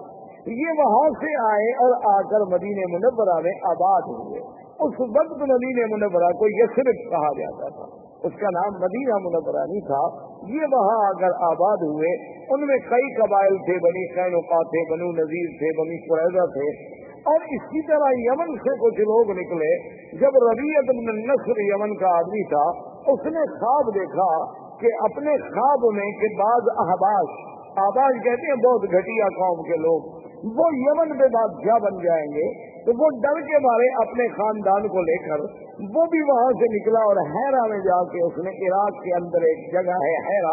[0.52, 4.40] یہ وہاں سے آئے اور آ کر مدینہ منورہ میں آباد ہوئے۔
[4.80, 9.82] اس وقت مدینہ منورہ کو یسرف کہا جاتا تھا۔ اس کا نام مدینہ منورہ نہیں
[9.82, 10.04] تھا۔
[10.48, 15.50] یہ وہاں اگر آباد ہوئے۔ ان میں کئی قبائل تھے، بنی خینوقا تھے، بنو نذیر
[15.58, 20.96] تھے، بنی قریضہ تھے۔ اور اسی طرح یمن سے کچھ لوگ نکلے۔ جب ربیعت
[21.30, 24.46] نصر یمن کا آدمی تھا، اس نے خواب دیکھا
[24.80, 30.25] کہ اپنے خواب میں کے بعد احباش آباش کہتے ہیں، بہت گھٹیا قوم کے لوگ۔
[30.46, 32.48] وہ یمن میں بادشاہ بن جائیں گے
[32.88, 35.46] تو وہ ڈر کے بارے اپنے خاندان کو لے کر،
[35.94, 39.46] وہ بھی وہاں سے نکلا اور حیرا میں جا کے اس نے عراق کے اندر
[39.48, 40.52] ایک جگہ ہے حیرا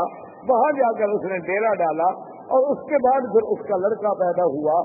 [0.51, 2.07] وہاں جا کر اس نے ڈیرا ڈالا
[2.55, 4.79] اور اس کے بعد پھر اس کا لڑکا پیدا ہوا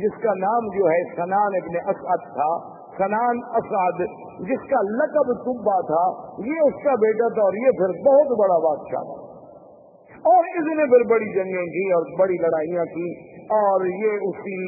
[0.00, 2.48] جس کا نام جو ہے سنان ابن اسعد تھا،
[2.96, 4.02] سنان اسعد،
[4.48, 6.02] جس کا لقب تبا تھا،
[6.48, 9.23] یہ اس کا بیٹا تھا اور یہ پھر بہت بڑا بادشاہ تھا۔
[10.24, 13.08] اور اس نے پھر بڑی جنگیں کی اور بڑی لڑائیاں کی
[13.54, 14.58] اور یہ اسی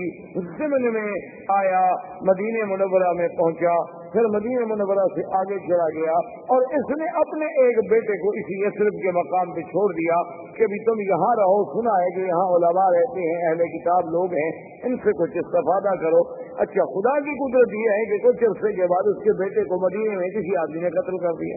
[0.59, 1.13] ضمن میں
[1.49, 1.85] آیا،
[2.23, 3.77] مدینہ منورہ میں پہنچا۔
[4.13, 6.17] پھر مدینہ منورہ سے آگے چلا گیا
[6.55, 10.19] اور اس نے اپنے ایک بیٹے کو اسی یسرف کے مقام پہ چھوڑ دیا
[10.59, 14.35] کہ بھی تم یہاں رہو، سنا ہے کہ یہاں علماء رہتے ہیں، اہل کتاب لوگ
[14.35, 14.51] ہیں،
[14.83, 16.23] ان سے کچھ استفادہ کرو۔
[16.59, 19.81] اچھا خدا کی قدرت یہ ہے کہ کچھ عرصے کے بعد اس کے بیٹے کو
[19.81, 21.57] مدینے میں کسی آدمی نے قتل کر دیا۔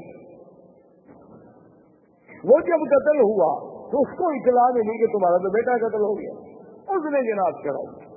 [2.43, 6.20] وہ جب قتل ہوا تو اس کو اطلاع ملی کہ تمہارا تو بیٹا قتل ہو
[6.20, 6.34] گیا۔
[6.96, 8.10] اس نے جناب چڑھائی۔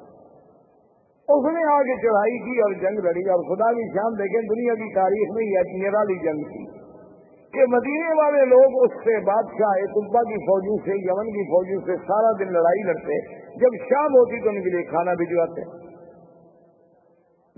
[1.28, 4.94] اس نے آگے چڑھائی کی اور جنگ لڑی۔ اور خدا کی شام دیکھیں، دنیا کی
[4.94, 6.82] تاریخ میں یہ نرالی جنگ تھی
[7.52, 11.96] کہ مدینے والے لوگ اس سے بادشاہ تبا کی فوجوں سے، یمن کی فوجوں سے
[11.96, 15.60] سارا دن لڑائی لڑتے۔ جب شام ہوتی تو ان کے لیے کھانا بھجواتے۔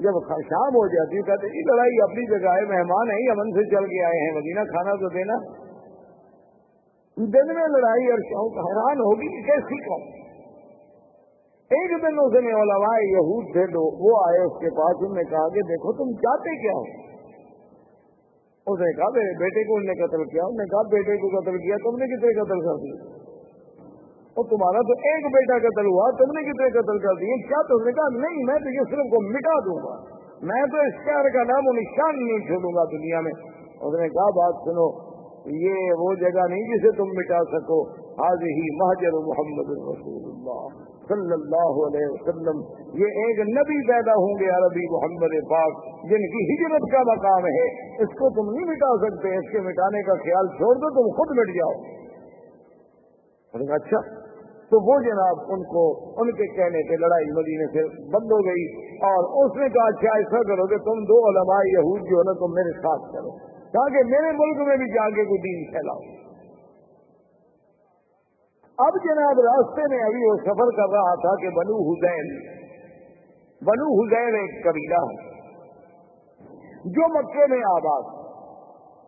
[0.03, 3.87] جب شام ہو جاتی کہتے یہ لڑائی اپنی جگہ ہے، مہمان ہے یمن سے چل
[3.87, 5.64] کے آئے ہیں، مدینہ کھانا تو دینا۔
[7.17, 10.25] دن میں لڑائی اور شوق حیران ہوگی کہ کیسی قوم
[11.65, 15.25] ایک دن اس نے علماء یہود تھے دو وہ آئے اس کے پاس، انہوں نے
[15.25, 17.15] کہا کہ دیکھو تم چاہتے کیا ہو؟
[18.73, 21.41] اس نے کہا، میرے بیٹے کو انہوں نے قتل کیا۔ انہوں نے کہا، بیٹے کو
[21.41, 23.25] قتل کیا، تم نے کتنے قتل کر دیے؟
[24.15, 27.77] اور تمہارا تو ایک بیٹا قتل ہوا، تم نے کتنے قتل کر دیے؟ کیا تو
[27.77, 30.95] اس نے کہا، نہیں، میں تو یہ صرف کو مٹا دوں گا۔ میں تو اس
[31.05, 33.33] شہر کا نام و نشان نہیں چھوڑوں گا دنیا میں۔
[33.81, 35.04] اس نے کہا، بات سنو۔
[35.45, 37.88] یہ وہ جگہ نہیں جسے تم مٹا سکو۔
[38.24, 42.57] آج ہی مہاجر محمد رسول اللہ۔ صلی اللہ علیہ وسلم۔
[43.01, 47.97] یہ ایک نبی پیدا ہوں گے عربی محمد پاک، جن کی ہجرت کا مقام ہے۔
[48.03, 51.38] اس کو تم نہیں مٹا سکتے۔ اس کے مٹانے کا خیال چھوڑ دو، تم خود
[51.38, 52.05] مٹ جاؤ۔
[53.74, 54.24] اچھا۔
[54.64, 58.95] تو وہ جناب ان کو، ان کے کہنے پہ لڑائی مدینے سے بند ہو گئی۔
[58.97, 62.47] اور اس نے کہا اچھا ایسا کرو کہ تم دو علماء یہود جو ہے نا
[62.47, 66.03] تم میرے ساتھ کرو۔ تاکہ میرے ملک میں بھی جا کے کوئی دین پھیلاؤ۔
[68.79, 72.31] اب جناب راستے میں ابھی وہ سفر کر رہا تھا کہ بنو حسین
[73.62, 75.18] بنو حسین ایک قبیلہ ہے،
[76.95, 78.09] جو مکے میں آباد۔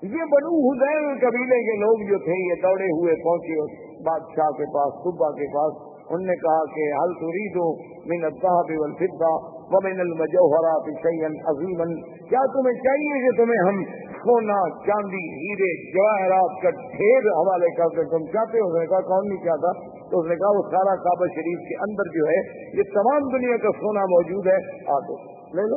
[0.02, 3.66] یہ بنو حسین قبیلے کے لوگ جو تھے، یہ دوڑے ہوئے پہنچے
[4.04, 7.14] بادشاہ کے پاس، صبح کے پاس انہوں نے کہا کہ حل
[7.54, 7.64] تو
[8.06, 9.30] من الصحب والفضہ
[9.74, 11.86] ومن المجوہرات شیئا عظیما
[12.28, 13.80] کیا تمہیں چاہیے کہ تمہیں ہم
[14.16, 19.44] سونا، چاندی، ہیرے، جواہرات کا ڈھیر حوالے کر کرتے تم چاہتے ہو؟ کہا، کون نہیں
[19.44, 19.72] چاہتا؟
[20.10, 22.40] تو اس نے کہا، وہ سارا کعبہ شریف کے اندر جو ہے،
[22.78, 25.16] یہ تمام دنیا کا سونا موجود ہے۔ آ دو
[25.56, 25.76] لے لو۔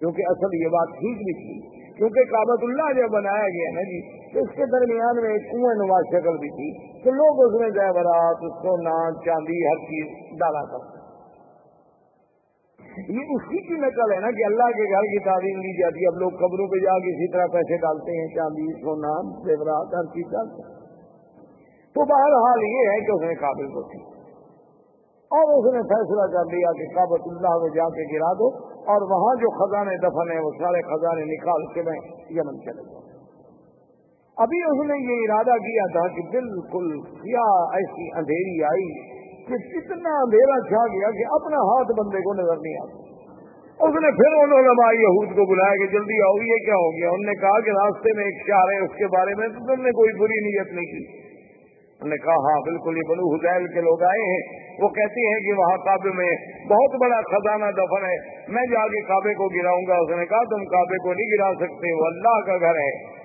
[0.00, 4.25] کیونکہ اصل یہ بات ٹھیک بھی تھی۔ کیونکہ کابت اللہ جب بنایا گیا نا جی
[4.40, 6.68] اس کے درمیان میں ایک کنویں نواز شکل بھی تھی
[7.04, 7.92] تو لوگ اس میں جائے
[8.62, 11.06] سونا چاندی، ہر چیز ڈالا کرتے
[12.96, 16.06] یہ اسی کی نقل ہے نا کہ اللہ کے گھر کی تعلیم لی جاتی ہے۔
[16.06, 19.14] اب لوگ قبروں پہ جا کے اسی طرح پیسے ڈالتے ہیں، چاندی سونا
[19.46, 20.76] زیورات، ہر چیز ڈالتے ہیں۔
[21.94, 24.02] تو بہرحال یہ ہے کہ اس نے قابل کو تھی۔
[25.30, 29.02] اور اس نے فیصلہ کر لیا کہ کابت اللہ میں جا کے گرا دو اور
[29.12, 31.98] وہاں جو خزانے دفن ہیں، وہ سارے خزانے نکال کے میں
[32.30, 33.15] یمن چلے جاؤں۔
[34.36, 39.16] ابھی اس نے یہ ارادہ کیا تھا کہ بالکل کیا ایسی اندھیری آئی
[39.46, 43.06] کہ اتنا اندھیرا چھا گیا کہ اپنا ہاتھ بندے کو نظر نہیں آتا۔
[43.76, 47.08] اس نے پھر انہوں نے یہود کو بلایا کہ جلدی آؤ، یہ کیا ہو گیا؟
[47.08, 49.82] انہوں نے کہا کہ راستے میں ایک شہر ہے، اس کے بارے میں تو تم
[49.82, 53.80] نے کوئی بری نیت نہیں کی۔ انہوں نے کہا ہاں بالکل، یہ بنو حزیل کے
[53.80, 54.42] لوگ آئے ہیں۔
[54.82, 56.30] وہ کہتے ہیں کہ وہاں کعبے میں
[56.68, 58.16] بہت بڑا خزانہ دفن ہے۔
[58.48, 61.54] میں جا کے کعبے کو گراؤں گا۔ اس نے کہا، تم کعبے کو نہیں گرا
[61.54, 63.15] سکتے، وہ اللہ کا گھر ہے۔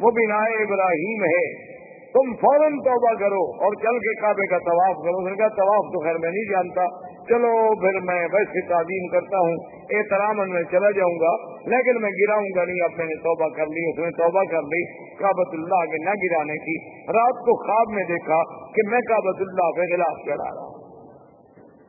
[0.00, 1.72] وہ بنا ابراہیم ہے۔
[2.12, 5.92] تم فوراً توبہ کرو اور چل کے کعبے کا طواف کرو۔ اس نے کہا، طواف
[5.92, 9.56] تو خیر میں نہیں جانتا۔ چلو پھر میں ویسے تعظیم کرتا ہوں
[9.90, 13.66] احترام میں چلا جاؤں گا، لیکن میں گراؤں گا نہیں۔ اب میں نے توبہ کر
[13.66, 17.94] لی، اس نے توبہ کر لی۔ کابت اللہ کے نہ گرانے کی۔ رات کو خواب
[17.94, 20.71] میں دیکھا کہ میں کابت اللہ کے خلاف چڑھا رہا ہوں۔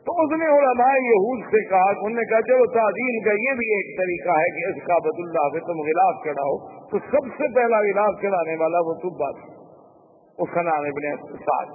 [0.08, 3.68] تو اس نے علماء یہود سے کہا انہوں نے کہا چلو تعظیم کا یہ بھی
[3.76, 6.58] ایک طریقہ ہے کہ اس کابت اللہ پہ تم غلاف چڑھاؤ،
[6.90, 9.40] تو سب سے پہلا غلاف چڑھانے والا وہ تب بات
[10.38, 11.08] اس کا نام ابن
[11.46, 11.72] سعد۔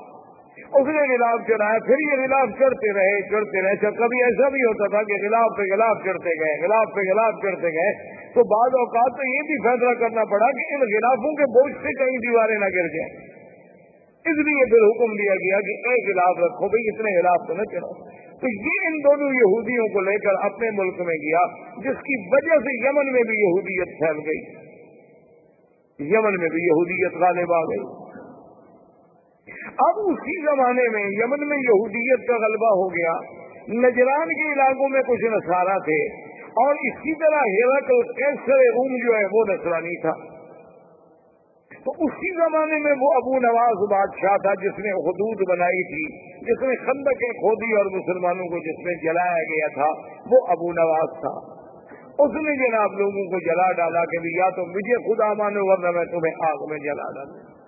[0.58, 4.62] اس نے غلاف چڑھایا، پھر یہ غلاف چڑھتے رہے چڑھتے رہے اچھا کبھی ایسا بھی
[4.64, 7.96] ہوتا تھا کہ غلاف پہ غلاف چڑھتے گئے، غلاف پہ غلاف چڑھتے گئے،
[8.34, 11.96] تو بعض اوقات تو یہ بھی فیصلہ کرنا پڑا کہ ان غلافوں کے بوجھ سے
[12.00, 13.10] کہیں دیواریں نہ گر جائیں۔
[14.28, 17.62] اس لیے پھر حکم دیا گیا کہ ایک غلاف رکھو بھائی، اتنے غلاف تو نہ
[17.62, 17.92] چڑھو
[18.38, 21.38] تو یہ ان دونوں یہودیوں کو لے کر اپنے ملک میں گیا،
[21.76, 24.68] جس کی وجہ سے یمن میں بھی یہودیت پھیل گئی۔
[26.14, 28.08] یمن میں بھی یہودیت غالب آ گئی۔
[29.78, 33.12] اب اسی زمانے میں یمن میں یہودیت کا غلبہ ہو گیا۔
[33.68, 36.28] نجران کے علاقوں میں کچھ نسارا تھے
[36.64, 40.37] اور اسی طرح ہیرکل کیسر روم جو ہے، وہ نسرانی تھا۔
[41.88, 46.02] تو اسی زمانے میں وہ ابو نواز بادشاہ تھا جس نے حدود بنائی تھی،
[46.40, 49.88] جس نے خندقیں کھودی اور مسلمانوں کو جس میں جلایا گیا تھا،
[50.26, 51.32] وہ ابو نواز تھا۔
[52.18, 56.04] اس نے جناب لوگوں کو جلا ڈالا کہ یا تو مجھے خدا مانو ورنہ میں
[56.04, 57.58] تمہیں آگ میں جلا ڈالوں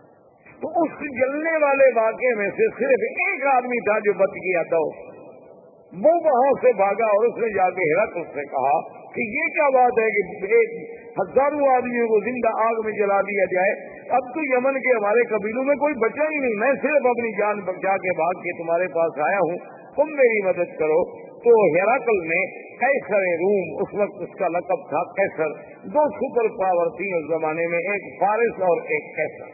[0.63, 4.81] تو اس جلنے والے واقعے میں سے صرف ایک آدمی تھا جو بچ گیا تھا
[5.93, 8.75] وہ وہاں سے بھاگا اور اس نے جا کے ہرت اس سے کہا
[9.15, 13.45] کہ یہ کیا بات ہے کہ ایک ہزاروں آدمیوں کو زندہ آگ میں جلا دیا
[13.45, 13.73] جائے۔
[14.11, 17.61] اب تو یمن کے ہمارے قبیلوں میں کوئی بچا ہی نہیں۔ میں صرف اپنی جان
[17.61, 19.59] بچا کے بھاگ کے تمہارے پاس آیا ہوں۔
[19.97, 22.47] تم میری مدد کرو۔ تو ہیراکل میں
[22.81, 25.49] کیسر روم، اس وقت اس کا لقب تھا کیسر
[25.83, 29.45] دو سپر پاور تھی اس زمانے میں، ایک فارس اور ایک کیسر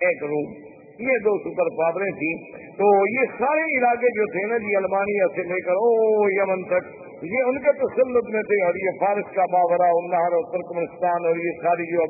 [0.00, 0.52] ایک روم۔
[0.98, 2.84] یہ دو سپر پاوریں تھیں۔ تو
[3.20, 7.42] یہ سارے علاقے جو تھے نا جی المانیہ سے لے کر، او یمن تک یہ
[7.46, 11.50] ان کے تسلط میں تھے اور یہ فارس کا باورا النہر اور ترکمنستان اور یہ
[11.62, 12.02] ساری جو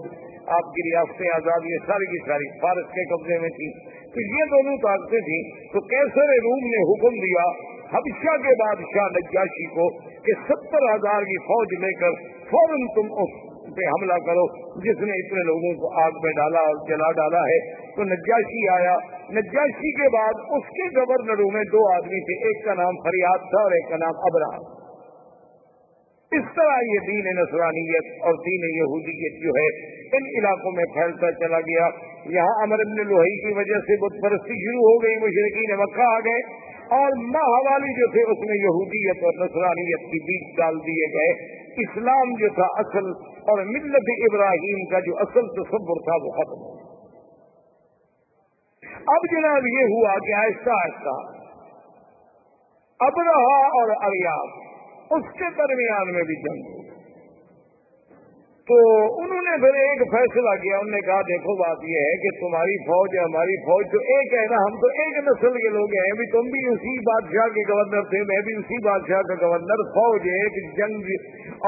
[0.47, 4.45] آپ کی ریاستیں آزاد یہ ساری کی ساری فارس کے قبضے میں تھی۔ تو یہ
[4.51, 10.33] دونوں طاقتیں تھیں۔ تو کیسر روم نے حکم دیا حبشہ کے بادشاہ نجاشی کو کہ
[10.33, 12.11] ستر ہزار کی فوج لے کر
[12.51, 14.47] فوراً تم اس پہ حملہ کرو
[14.81, 18.97] جس نے اتنے لوگوں کو آگ میں ڈالا اور جلا ڈالا ہے۔ تو نجاشی آیا۔
[19.31, 23.63] نجاشی کے بعد اس کے گورنروں میں دو آدمی تھے، ایک کا نام فریاد تھا
[23.63, 24.76] اور ایک کا نام ابرا
[26.37, 29.67] اس طرح یہ دین نسرانیت اور دین یہودیت جو ہے،
[30.19, 31.89] ان علاقوں میں پھیلتا چلا گیا۔
[32.37, 36.19] یہاں امر ابن لوہی کی وجہ سے بت پرستی شروع ہو گئی، مشرقین مکہ آ
[36.21, 36.41] گئے
[36.97, 41.31] اور ماہ والی جو تھے، اس میں یہودیت اور نسرانیت کی بیچ ڈال دیے گئے۔
[41.85, 43.09] اسلام جو تھا اصل
[43.53, 46.75] اور ملت ابراہیم کا جو اصل تصور تھا، وہ ختم ہو
[49.15, 51.17] اب جناب یہ ہوا کہ آہستہ آہستہ
[53.01, 54.55] ابرہا اور اریاب
[55.11, 56.76] اس کے درمیان میں بھی جنگ ہو۔
[58.71, 58.77] تو
[59.23, 62.79] انہوں نے پھر ایک فیصلہ کیا، انہوں نے کہا، دیکھو بات یہ ہے کہ تمہاری
[62.87, 66.07] فوج ہے، ہماری فوج تو ایک ہے نا، ہم تو ایک نسل کے لوگ ہیں،
[66.15, 70.27] ابھی تم بھی اسی بادشاہ کے گورنر تھے، میں بھی اسی بادشاہ کا گورنر، فوج
[70.33, 71.13] ایک، جنگ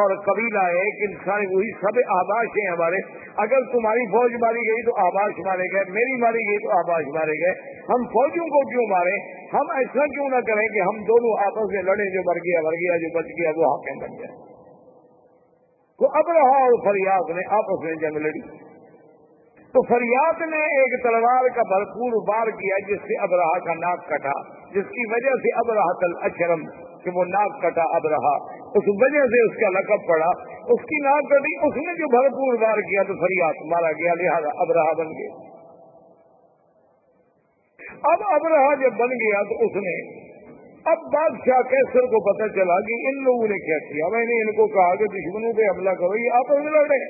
[0.00, 3.04] اور قبیلہ ایک، انسان وہی سب آباش ہیں ہمارے۔
[3.36, 7.38] اگر تمہاری فوج ماری گئی تو آباش مارے گئے، میری ماری گئی تو آباش مارے
[7.44, 7.54] گئے۔
[7.88, 9.16] ہم فوجوں کو کیوں مارے؟
[9.54, 12.84] ہم ایسا کیوں نہ کریں کہ ہم دونوں آپس میں لڑے جو مر گیا مر
[12.84, 14.47] گیا، جو بچ گیا، وہ حاکم بن جائے
[16.00, 18.42] تو اب رہا اور فریاد نے آپس میں جنگ لڑی۔
[19.74, 23.34] تو فریاد نے ایک تلوار کا بھرپور بار کیا جس سے اب
[23.64, 24.36] کا ناک کٹا،
[24.74, 26.62] جس کی وجہ سے اب رہا تل اچرم
[27.04, 28.36] کہ وہ ناک کٹا اب رہا
[28.74, 30.30] اس وجہ سے اس کا لقب پڑا۔
[30.68, 34.56] اس کی ناک کٹی، اس نے جو بھرپور بار کیا تو فریاد مارا گیا، لہٰذا
[34.58, 35.36] اب رہا بن گیا
[38.12, 39.94] اب اب رہا جب بن گیا تو اس نے
[40.88, 44.52] اب بادشاہ کیسر کو پتہ چلا کہ ان لوگوں نے کیا کیا؟ میں نے ان
[44.56, 47.00] کو کہا کہ دشمنوں پہ حملہ کرو، یہ آپس میں لڑے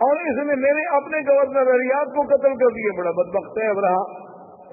[0.00, 3.78] اور اس نے میرے اپنے گورنر ریاض کو قتل کر دیا، بڑا بدبخت ہے اب
[3.78, 4.00] رہا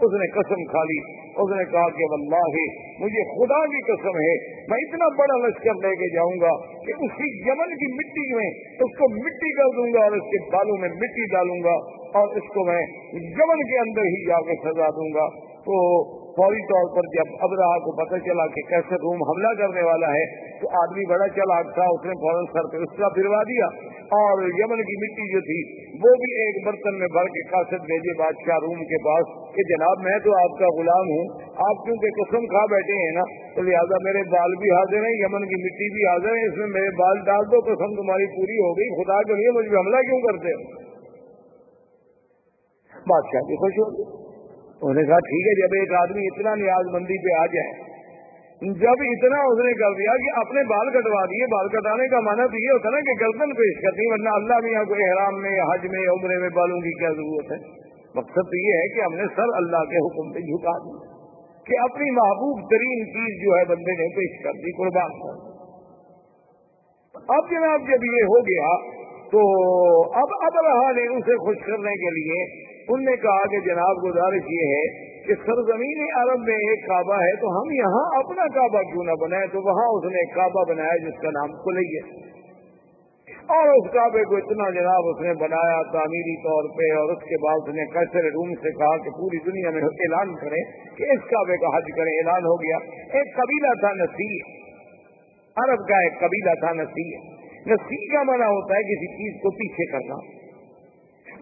[0.06, 0.98] اس نے قسم کھا لی۔
[1.44, 2.56] اس نے کہا کہ واللہ،
[3.00, 4.34] مجھے خدا کی قسم ہے،
[4.70, 6.52] میں اتنا بڑا لشکر لے کے جاؤں گا
[6.86, 8.50] کہ اسی یمن کی مٹی میں
[8.86, 11.78] اس کو مٹی کر دوں گا اور اس کے بالوں میں مٹی ڈالوں گا
[12.20, 12.82] اور اس کو میں
[13.14, 15.28] یمن کے اندر ہی جا کے سزا دوں گا۔
[15.68, 15.80] تو
[16.38, 20.08] فوری طور پر جب اب رہا کو پتہ چلا کہ کیسے روم حملہ کرنے والا
[20.14, 20.24] ہے،
[20.62, 23.68] تو آدمی بڑا چلا تھا، اس نے فوراً سر پہ اس کا پھروا دیا
[24.14, 25.58] اور یمن کی مٹی جو تھی،
[26.02, 30.02] وہ بھی ایک برتن میں بھر کے کاسٹ بھیجے بادشاہ روم کے پاس کہ جناب
[30.08, 31.30] میں تو آپ کا غلام ہوں،
[31.68, 35.48] آپ کیونکہ قسم کھا بیٹھے ہیں نا؟ تو لہٰذا میرے بال بھی حاضر ہیں، یمن
[35.54, 38.74] کی مٹی بھی حاضر ہے اس میں میرے بال ڈال دو، قسم تمہاری پوری ہو
[38.74, 40.58] گئی، خدا کے لیے مجھے حملہ کیوں کرتے
[43.08, 44.23] بادشاہ کی خوش ہوگی
[44.84, 47.74] انہوں نے کہا، ٹھیک ہے جی, جب ایک آدمی اتنا نیاز مندی پہ آ جائے.
[48.62, 52.44] جب اتنا اس نے کر دیا کہ اپنے بال کٹوا دیے، بال کٹانے کا مانا
[52.48, 55.88] تو یہ ہوتا نا کہ گردن پیش کرتی ورنہ اللہ میاں کو احرام میں حج
[55.96, 57.58] میں عمرے میں بالوں کی کیا ضرورت ہے؟
[58.16, 60.94] مقصد تو یہ ہے کہ ہم نے سر اللہ کے حکم پہ جھکا دی
[61.66, 65.42] کہ اپنی محبوب ترین چیز جو ہے بندے نے پیش کر دی، قربان کر
[67.36, 68.70] اب جناب جب یہ ہو گیا
[69.32, 69.42] تو
[70.22, 72.40] اب اب رہا نے اسے خوش کرنے کے لیے
[72.90, 77.36] ان نے کہا کہ جناب گزارش یہ ہے کہ سرزمین عرب میں ایک کعبہ ہے
[77.36, 80.98] تو ہم یہاں اپنا کعبہ کیوں نہ بنائے تو وہاں اس نے ایک کعبہ بنایا
[80.98, 82.34] جس کا نام کلیہ
[83.44, 87.48] اور اس کعبے کو اتنا جناب اس نے بنایا تعمیری طور پہ اور اس کے
[87.48, 90.64] بعد اس نے کیسے روم سے کہا کہ پوری دنیا میں اعلان کریں
[90.98, 92.78] کہ اس کعبے کا حج کریں۔ اعلان ہو گیا۔
[93.18, 94.42] ایک قبیلہ تھا نصیر۔
[95.58, 97.20] عرب کا ایک قبیلہ تھا نصیر۔
[97.66, 100.43] نصیر کا منع ہوتا ہے کسی چیز کو پیچھے کرنا۔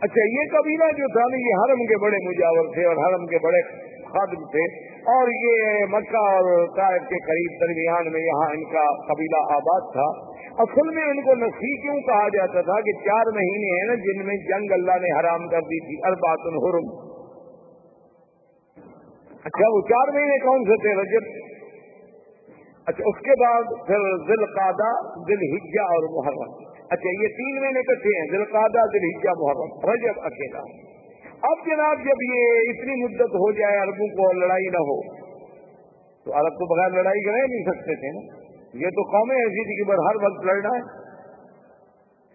[0.02, 3.38] اچھا یہ قبیلہ جو تھا نا یہ حرم کے بڑے مجاور تھے اور حرم کے
[3.44, 3.62] بڑے
[4.06, 9.42] خادم تھے۔ اور یہ مکہ اور طائف کے قریب درمیان میں یہاں ان کا قبیلہ
[9.54, 10.32] آباد تھا۔
[10.64, 14.26] اصل میں ان کو نسی کیوں کہا جاتا تھا کہ چار مہینے ہیں نا جن
[14.26, 17.12] میں جنگ اللہ نے حرام کر دی تھی اربات الحرم۔
[19.44, 21.52] اچھا وہ چار مہینے کون سے تھے رجب؟
[22.86, 24.92] اچھا اس کے بعد پھر ذل قادہ
[25.28, 29.90] ذل ہجا اور محرم۔ اچھا یہ تین مہینے کٹھے ہیں دل قادہ دل ہجا محرم،
[29.90, 30.62] رجب، اکیلا۔
[31.42, 35.16] اب جناب، جب یہ اتنی مدت ہو جائے عربوں کو لڑائی نہ ہو،
[36.26, 38.42] تو عرب تو بغیر لڑائی کرے نہیں سکتے تھے نا۔
[38.74, 41.02] یہ تو قومیں ایسی تھی کہ بس ہر وقت لڑنا ہے۔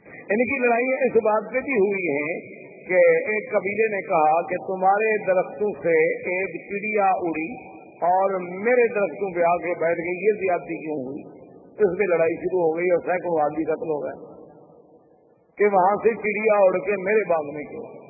[0.07, 2.41] یعنی ان کی لڑائیاں اس بات پہ بھی ہوئی ہیں
[2.89, 5.97] کہ ایک قبیلے نے کہا کہ تمہارے درختوں سے
[6.31, 11.23] ایک چڑیا اڑی اور میرے درختوں پہ آ کے بیٹھ گئی، یہ زیادتی کیوں ہوئی؟
[11.79, 14.36] اس میں لڑائی شروع ہو گئی اور سینکڑوں آدمی قتل ہو گئے۔
[15.59, 18.07] کہ وہاں سے چڑیا اڑ کے میرے باغ میں کیوں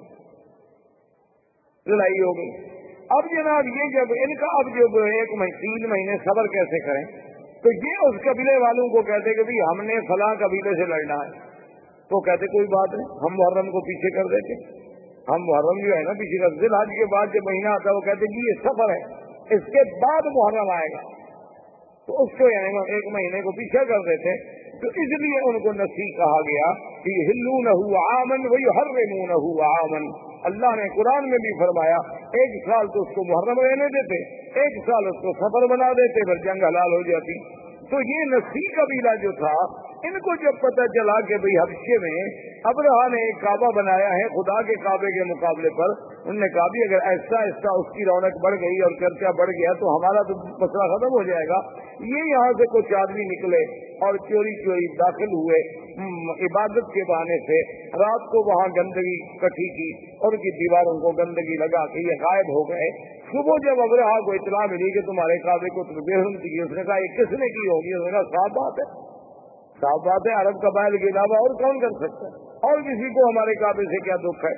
[1.86, 2.76] لڑائی ہو گئی۔
[3.11, 7.36] اب جناب یہ جب ان کا اب جب ایک مہینے تین مہینے صبر کیسے کریں؟
[7.62, 11.14] تو یہ اس قبیلے والوں کو کہتے کہ بھائی ہم نے فلاں قبیلے سے لڑنا
[11.14, 11.47] ہے۔
[12.11, 14.76] تو کہتے کوئی بات نہیں، ہم محرم کو پیچھے کر دیتے۔
[15.12, 17.94] ہم محرم جو ہے نا، پیچھے کر دل حج کے بعد جو مہینہ آتا ہے،
[17.94, 21.03] وہ کہتے جی یہ سفر ہے، اس کے بعد محرم آئے گا۔
[22.07, 25.72] تو اس کو یعنی ایک مہینے کو پیچھے کر دیتے۔ تو اس لیے ان کو
[25.72, 26.70] نسی کہا گیا
[27.03, 28.95] کہ ہلو نہ ہوا آمن وہی ہر
[29.27, 30.09] نہ ہوا آمن
[30.45, 32.01] اللہ نے قرآن میں بھی فرمایا،
[32.41, 34.18] ایک سال تو اس کو محرم رہنے دیتے،
[34.61, 37.39] ایک سال اس کو سفر بنا دیتے، پھر جنگ حلال ہو جاتی۔
[37.91, 39.55] تو یہ نسی قبیلہ جو تھا
[40.07, 42.18] ان کو جب پتہ چلا کہ بھئی حبشے میں
[42.64, 45.94] ابرہ نے ایک کعبہ بنایا ہے، خدا کے کعبے کے مقابلے پر
[46.26, 49.50] انہوں نے کہا بھی اگر ایسا ایسا اس کی رونق بڑھ گئی اور چرچا بڑھ
[49.50, 51.59] گیا تو ہمارا تو مسئلہ ختم ہو جائے گا۔
[52.00, 53.62] یہ یہاں سے کچھ آدمی نکلے
[54.07, 55.86] اور چوری چوری داخل ہوئے
[56.44, 61.11] عبادت کے بہانے سے۔ رات کو وہاں گندگی کٹھی کی اور ان کی دیواروں کو
[61.11, 65.38] گندگی لگا کے یہ غائب ہو گئے۔ صبح جب ابرہ کو اطلاع ملی کہ تمہارے
[65.38, 68.11] کعبے کو تم بےحم کی، اس نے کہا، یہ کس نے کی ہوگی؟ اس نے
[68.11, 69.05] کہا صاف بات ہے۔
[69.83, 73.29] صاف بات ہے عرب قبائل کے علاوہ اور کون کر سکتا ہے؟ اور کسی کو
[73.31, 74.55] ہمارے کعبے سے کیا دکھ ہے؟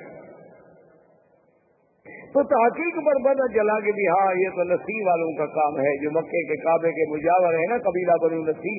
[2.33, 5.93] تو تحقیق پر پتہ چلا کہ بھی ہاں یہ تو نسی والوں کا کام ہے،
[6.03, 8.73] جو مکے کے کعبے کے مجاور ہے نا، قبیلہ بنو نسی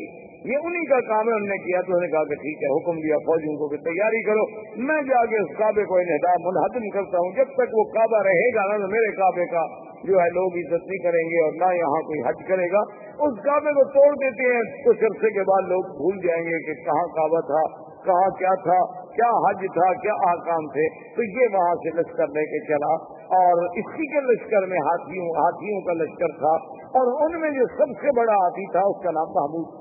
[0.51, 2.68] یہ انہی کا کام ہے، انہوں نے کیا تو انہوں نے کہا کہ ٹھیک ہے،
[2.76, 4.45] حکم دیا فوجیوں کو کہ تیاری کرو۔
[4.84, 8.49] میں جا کے اس کعبے کو انہدا منہدم کرتا ہوں، جب تک وہ کعبہ رہے
[8.55, 9.64] گا نا، تو میرے کعبے کا
[10.05, 12.84] جو ہے، لوگ عزت نہیں کریں گے اور نہ یہاں کوئی حج کرے گا۔
[13.26, 16.74] اس کعبے کو توڑ دیتے ہیں کچھ عرصے کے بعد لوگ بھول جائیں گے کہ
[16.84, 17.62] کہاں کعبہ تھا،
[18.04, 18.78] کہاں کیا تھا،
[19.16, 22.92] کیا حج تھا، کیا آکام تھے۔ تو یہ وہاں سے لشکر لے کے چلا
[23.40, 26.54] اور اسی کے لشکر میں ہاتھیوں ہاتھیوں کا لشکر تھا
[26.92, 29.78] اور ان میں جو سب سے بڑا ہاتھی تھا، اس کا نام محمود۔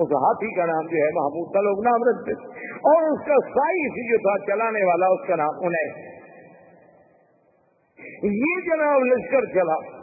[0.00, 2.34] اس ہاتھی کا نام جو ہے محمود کا لوگ نام رکھتے
[2.92, 5.94] اور اس کا سائز جو تھا چلانے والا، اس کا نام انہیں
[8.24, 9.95] یہ جناب لشکر چلا۔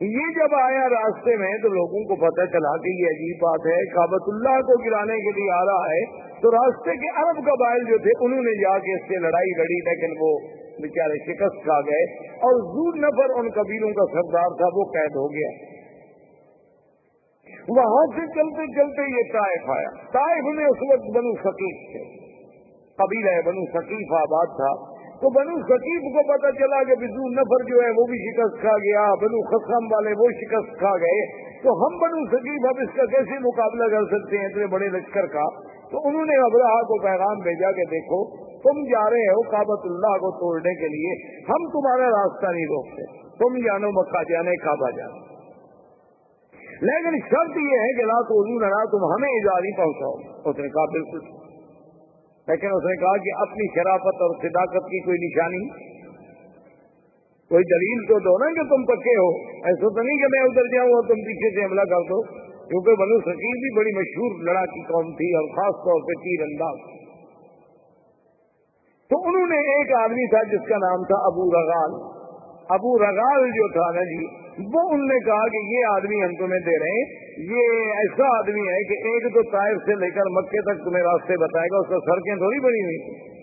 [0.00, 3.94] یہ جب آیا راستے میں تو لوگوں کو پتہ چلا کہ یہ عجیب بات ہے
[3.94, 6.04] کابت اللہ کو گرانے کے لیے آ رہا ہے۔
[6.40, 9.90] تو راستے کے عرب قبائل جو تھے، انہوں نے جا کے اس سے لڑائی لڑی،
[9.90, 10.38] لیکن وہ
[10.82, 15.32] بیچارے شکست کھا گئے۔ اور زور نفر ان قبیلوں کا سردار تھا، وہ قید ہو
[15.32, 15.80] گیا۔
[17.68, 22.30] وہاں سے چلتے چلتے یہ طائف آیا۔ طائف میں اس وقت بنو ثقیف تھے۔
[22.96, 27.76] قبیلہ بنو ثقیف آباد تھا۔ تو بنو ثقیف کو پتا چلا کہ بزو نفر جو
[27.82, 31.98] ہے وہ بھی شکست کھا گیا، بنو خسم والے وہ شکست کھا گئے۔ تو ہم
[31.98, 35.44] بنو ثقیف اب اس کا کیسے مقابلہ کر سکتے ہیں اتنے بڑے لشکر کا؟
[35.90, 40.18] تو انہوں نے ابراہ کو پیغام بھیجا کہ دیکھو، تم جا رہے ہو کابت اللہ
[40.18, 45.30] کو توڑنے کے لیے، ہم تمہارا راستہ نہیں روکتے۔ تم جانو مکہ جانے، کعبہ جانے۔
[46.82, 50.84] لیکن شرط یہ ہے کہ لا تو نہ تم ہمیں اجازی پہنچاؤ۔ اس نے کہا
[50.84, 51.39] بالکل۔
[52.48, 55.68] لیکن اس نے کہا کہ اپنی شرافت اور صداقت کی کوئی نشانی،
[57.50, 59.30] کوئی دلیل تو دو نا کہ تم پکے ہو۔
[59.64, 62.22] ایسا تو نہیں کہ میں ادھر جاؤں اور تم پیچھے سے حملہ کر دو۔
[62.68, 66.42] کیونکہ بنو سکیم بھی بڑی مشہور لڑا کی قوم تھی اور خاص طور پہ تیر
[66.42, 67.00] انداز۔
[69.10, 72.20] تو انہوں نے ایک آدمی تھا جس کا نام تھا ابو رغال۔
[72.68, 76.60] ابو رغال جو تھا نا جی وہ ان نے کہا کہ یہ آدمی ہم تمہیں
[76.60, 77.04] دے رہے ہیں،
[77.52, 81.36] یہ ایسا آدمی ہے کہ ایک تو طائف سے لے کر مکے تک تمہیں راستے
[81.36, 82.98] بتائے گا، اس کا سڑکیں تھوڑی بڑی ہوئی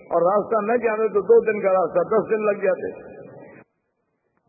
[0.08, 3.18] اور راستہ نہ جانے تو دو دن کا راستہ، دس دن لگ جاتے۔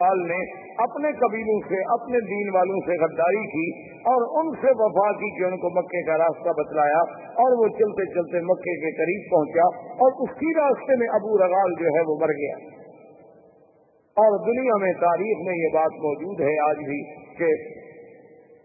[0.01, 5.39] نے اپنے قبیلوں سے، اپنے دین والوں سے غداری کی اور ان سے وفا کی
[5.39, 9.66] کہ ان کو مکے کا راستہ بتلایا اور وہ چلتے چلتے مکے کے قریب پہنچا
[9.89, 12.57] اور اسی راستے میں ابو رغال جو ہے وہ مر گیا۔
[14.21, 17.03] اور دنیا میں تاریخ میں یہ بات موجود ہے آج بھی
[17.41, 17.51] کہ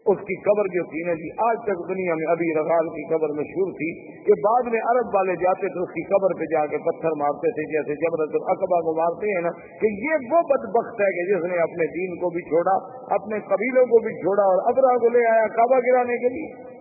[0.06, 3.34] اس کی قبر جو تھی نا جی آج تک دنیا میں ابھی رغال کی قبر
[3.36, 3.86] مشہور تھی
[4.26, 7.52] کہ بعد میں عرب والے جاتے تو اس کی قبر پہ جا کے پتھر مارتے
[7.60, 11.48] تھے، جیسے جبرت اقبا کو مارتے ہیں نا، کہ یہ وہ بدبخت ہے کہ جس
[11.54, 12.76] نے اپنے دین کو بھی چھوڑا،
[13.20, 16.73] اپنے قبیلوں کو بھی چھوڑا اور ابرا کو لے آیا کعبہ گرانے کے لیے۔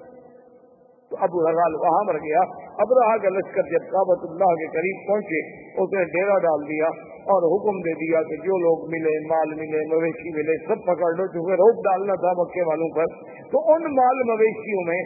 [1.12, 2.42] تو ابو رغال وہاں مر گیا
[2.84, 5.40] ابراہ کا لشکر جب کابت اللہ کے قریب پہنچے
[5.82, 6.92] اس نے ڈیرا ڈال دیا
[7.34, 11.26] اور حکم دے دیا کہ جو لوگ ملے، مال ملے، مویشی ملے، سب پکڑ لو،
[11.26, 13.12] چونکہ روک ڈالنا تھا مکے والوں پر۔
[13.50, 15.02] تو ان مال مویشیوں میں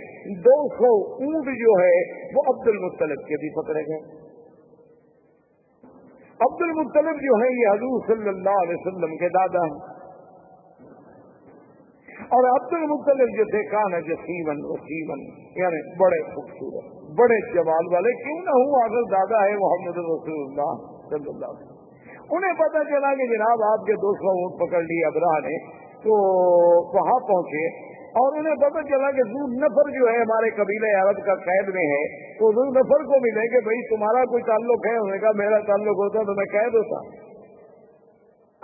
[0.47, 0.93] دو سو
[1.25, 1.97] اونٹ جو ہے،
[2.37, 4.27] وہ عبد المطلب کے بھی پکڑے گئے۔
[6.41, 9.96] عبد المطلب جو ہے یہ حضور صلی اللہ علیہ وسلم کے دادا ہیں۔
[12.35, 15.21] اور عبد المطلب جو تھے کان ہے جسیمن وسیمن
[15.57, 16.87] یعنی بڑے خوبصورت،
[17.19, 20.73] بڑے جمال والے، کیوں نہ ہوں آخر دادا ہے محمد رسول اللہ
[21.11, 24.81] صلی اللہ علیہ وسلم۔ انہیں پتا چلا کہ جناب آپ کے دو سو اونٹ پکڑ
[24.83, 25.59] لی ابراہ نے
[26.07, 26.17] تو
[26.97, 27.67] وہاں پہنچے
[28.21, 31.87] اور انہیں پتا چلا کہ زور نفر جو ہے، ہمارے قبیلے عرب کا قید میں
[31.87, 32.03] ہے۔
[32.39, 35.59] تو زور نفر کو ملے کہ بھائی، تمہارا کوئی تعلق ہے؟ انہوں نے کہا، میرا
[35.59, 37.26] تعلق ہوتا تو میں قید ہوتا۔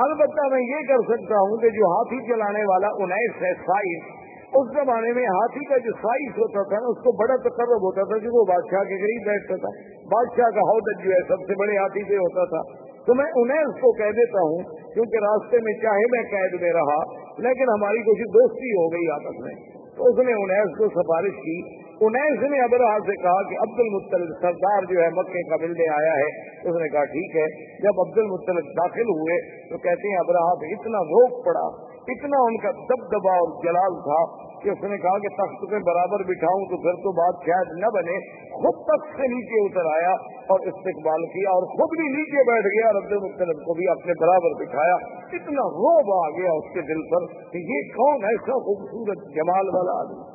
[0.05, 4.23] البتہ میں یہ کر سکتا ہوں کہ جو ہاتھی چلانے والا انیس ہے سائز
[4.55, 8.19] اس زمانے میں ہاتھی کا جو سائز ہوتا تھا اس کو بڑا تقرب ہوتا تھا
[8.19, 11.77] جو وہ بادشاہ کے قریب بیٹھتا تھا۔ بادشاہ کا حودت جو ہے، سب سے بڑے
[11.77, 15.73] ہاتھی سے ہوتا تھا۔ تو میں انہیں اس کو کہہ دیتا ہوں، کیونکہ راستے میں
[15.73, 17.01] چاہے میں قید میں رہا،
[17.39, 19.55] لیکن ہماری کچھ دوستی ہو گئی آپس میں۔
[19.97, 24.29] تو اس نے انہیں کو سفارش کی۔ انیس نے ابراہ سے کہا کہ عبد المطلب
[24.43, 26.31] سردار جو ہے مکے کا ملنے آیا ہے،
[26.69, 27.47] اس نے کہا ٹھیک ہے۔
[27.83, 32.57] جب عبد المطلب داخل ہوئے تو کہتے ہیں ابراہ پہ اتنا روک پڑا، اتنا ان
[32.57, 36.65] کا دب دبا اور جلال تھا کہ اس نے کہا کہ تخت میں برابر بٹھاؤں
[36.71, 38.19] تو پھر تو بات شاید نہ بنے۔
[38.53, 40.13] خود تخت سے نیچے اتر آیا
[40.55, 44.13] اور استقبال کیا اور خود بھی نیچے بیٹھ گیا۔ اور عبد المطلب کو بھی اپنے
[44.21, 44.95] برابر بٹھایا۔
[45.33, 50.01] اتنا روب آ گیا اس کے دل پر کہ یہ کون ایسا خوبصورت جمال والا
[50.01, 50.32] آدمی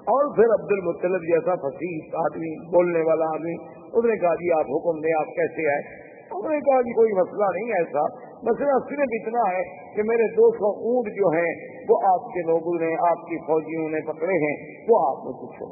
[0.00, 3.54] اور پھر عبد المطلب جیسا فصیح آدمی، بولنے والا آدمی،
[3.92, 5.82] اس نے کہا جی آپ حکم دیں، آپ کیسے آئے؟
[6.30, 9.62] انہوں نے کہا کہ کوئی مسئلہ نہیں ایسا۔ مسئلہ صرف اتنا ہے
[9.96, 11.52] کہ میرے دو سو اونٹ جو ہیں،
[11.88, 14.54] وہ آپ کے لوگوں نے آپ کی فوجیوں نے پکڑے ہیں،
[14.88, 15.70] وہ آپ نے پوچھو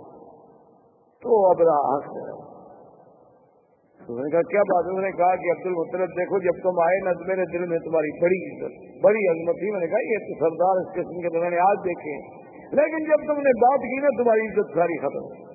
[1.23, 1.63] تو اب
[4.09, 6.79] انہوں نے کہا، کیا بات انہوں نے کہا جی کہ عبد المطلب دیکھو جب تم
[6.81, 10.23] آئے نا، میرے دل میں تمہاری بڑی عزت، بڑی عظمت تھی۔ میں نے کہا، یہ
[10.29, 12.15] تو سردار اسٹیشن کے تو میں نے آج دیکھے
[12.71, 15.49] لیکن جب تم نے بات کی نا، تمہاری عزت ساری ختم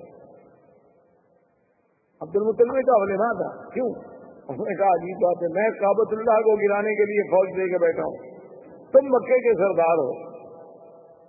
[2.20, 3.90] عبد المطلب کا بولے تھا کیوں؟
[4.48, 7.72] انہوں نے کہا، عجیب بات ہے، میں کابت اللہ کو گرانے کے لیے فوج دے
[7.72, 8.16] کے بیٹھا ہوں۔
[8.92, 10.34] تم مکے کے سردار ہو۔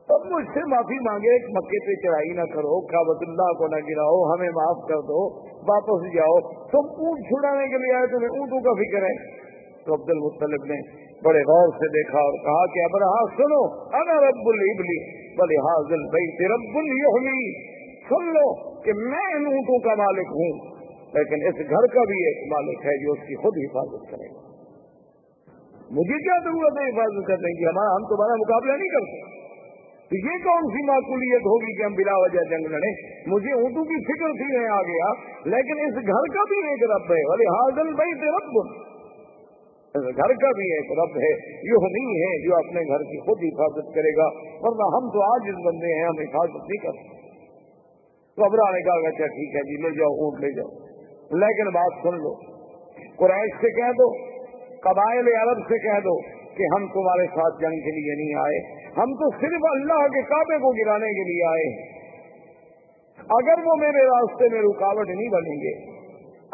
[0.06, 3.76] تب مجھ سے معافی مانگے ایک مکے پہ چڑھائی نہ کرو کابت اللہ کو نہ
[3.76, 8.60] گراؤ، ہمیں معاف کر دو، واپس جاؤ۔ تم اونٹ چھڑانے کے لیے آئے تمہیں اونٹوں
[8.60, 9.45] کا فکر ہے۔
[9.86, 10.78] تو عبد المطلب نے
[11.26, 13.60] بڑے غور سے دیکھا اور کہا کہ اب رہا سنو،
[14.00, 14.98] انا رب البلی
[15.38, 17.44] بلے حاضل بھائی رب الحلی
[18.10, 18.48] سن لو
[18.82, 20.58] کہ میں ان اونٹوں کا مالک ہوں،
[21.14, 24.44] لیکن اس گھر کا بھی ایک مالک ہے جو اس کی خود حفاظت کرے گا۔
[25.92, 29.24] مجھے کیا ضرورت ہے حفاظت کرنے کی؟ ہمارا ہم تمہارا مقابلہ نہیں کرتے۔
[30.10, 32.90] تو یہ کون سی معقولیت ہوگی کہ ہم بلا وجہ جنگ لڑے
[33.28, 35.14] مجھے اردو کی فکر تھی میں آ گیا
[35.54, 38.60] لیکن اس گھر کا بھی ایک رب ہے۔ بھلے حاضل بھائی رب
[39.96, 43.96] گھر کا بھی ایک رب ہے یہ نہیں ہے جو اپنے گھر کی خود حفاظت
[43.96, 44.28] کرے گا،
[44.62, 47.16] ورنہ ہم تو آج اس بندے ہیں، ہم حفاظت نہیں کر سکتے۔
[48.36, 50.68] تو ابرا نے کہا اچھا ٹھیک ہے جی لے جاؤ، اونٹ لے جاؤ۔
[51.38, 52.34] لیکن بات سن لو،
[53.16, 54.12] قریش سے کہہ دو،
[54.80, 56.22] قبائل عرب سے کہہ دو
[56.56, 60.58] کہ ہم تمہارے ساتھ جنگ کے لیے نہیں آئے۔ ہم تو صرف اللہ کے کعبے
[60.58, 61.96] کو گرانے کے لیے آئے ہیں۔
[63.30, 65.95] اگر وہ میرے راستے میں رکاوٹ نہیں بنیں گے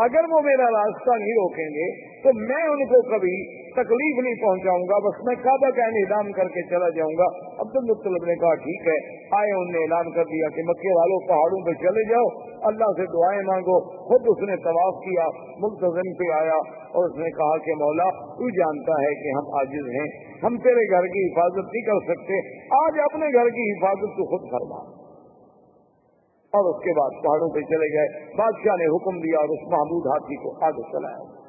[0.01, 1.87] اگر وہ میرا راستہ نہیں روکیں گے
[2.23, 6.47] تو میں ان کو کبھی تکلیف نہیں پہنچاؤں گا، بس میں کعبہ کا اعلان کر
[6.47, 7.25] کے چلا جاؤں گا۔
[7.61, 11.27] عبد المطلب نے کہا، ٹھیک ہے۔ آئے ان نے اعلان کر دیا کہ مکے والوں
[11.27, 15.27] پہاڑوں پہ چلے جاؤ۔ اللہ سے دعائیں مانگو۔ خود اس نے طواف کیا
[15.59, 19.87] ملتظم پہ آیا اور اس نے کہا کہ مولا، تو جانتا ہے کہ ہم عاجز
[19.87, 24.25] ہیں۔ ہم تیرے گھر کی حفاظت نہیں کر سکتے۔ آج اپنے گھر کی حفاظت تو
[24.25, 25.00] خود فرما۔
[26.53, 30.07] اور اس کے بعد پہاڑوں پہ چلے گئے۔ بادشاہ نے حکم دیا اور اس محمود
[30.07, 31.41] ہاتھی کو آگے چلایا۔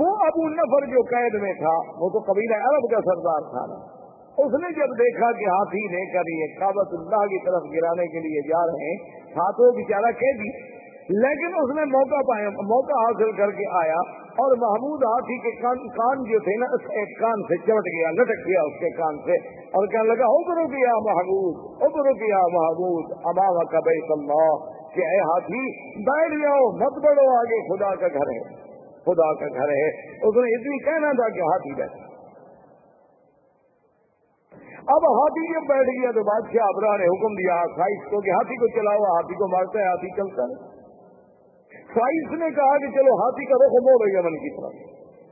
[0.00, 4.02] وہ ابو نفر جو قید میں تھا، وہ تو قبیلہ عرب کا سردار تھا۔ نا
[4.38, 8.20] اس نے جب دیکھا کہ ہاتھی لے کر یہ کابت اللہ کی طرف گرانے کے
[8.20, 8.98] لیے جا رہے ہیں،
[9.30, 10.52] ہاتھوں بیچارہ دی
[11.10, 14.02] لیکن اس نے موقع پایا، موقع حاصل کر کے آیا
[14.42, 18.12] اور محمود ہاتھی کے کان کان جو تھے نا، اس ایک کان سے چمٹ گیا،
[18.18, 19.38] لٹک گیا اس کے کان سے
[19.72, 25.18] اور کہنے لگا ابرو کیا محمود ابرو کیا محمود امام کا بیت اللہ کہ اے
[25.22, 25.64] ہاتھی،
[26.06, 28.40] بیٹھ جاؤ، مت بڑھو آگے، خدا کا گھر ہے،
[29.06, 32.00] خدا کا گھر ہے۔ اس نے اتنی کہنا تھا کہ ہاتھی بیٹھ
[34.92, 38.56] اب ہاتھی جب بیٹھ گیا تو بادشاہ ابرا نے حکم دیا سائز کو کہ ہاتھی
[38.62, 40.71] کو چلاؤ، ہاتھی کو مارتا ہے، ہاتھی چلتا ہے۔
[41.94, 44.76] سائز نے کہا کہ چلو ہاتھی کا رخ موڑو یمن کی طرف۔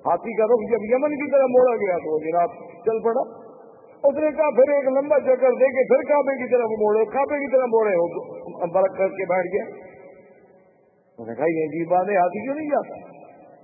[0.07, 3.23] ہاتھی کا رخ جب یمن کی طرف موڑا گیا تو جناب چل پڑا۔
[4.09, 7.39] اس نے کہا پھر ایک لمبا چکر دے کے پھر کعبے کی طرف موڑے۔ کعبے
[7.39, 7.97] کی طرف موڑے
[8.75, 12.69] برق کر کے بیٹھ گیا۔ انہوں نے کہا یہ عجیب بات ہے، ہاتھی کیوں نہیں
[12.69, 12.95] جاتا؟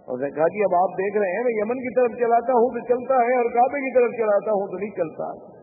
[0.06, 2.68] اور نے کہا جی اب آپ دیکھ رہے ہیں میں یمن کی طرف چلاتا ہوں
[2.74, 5.55] تو چلتا ہے اور کعبے کی طرف چلاتا ہوں تو نہیں چلتا۔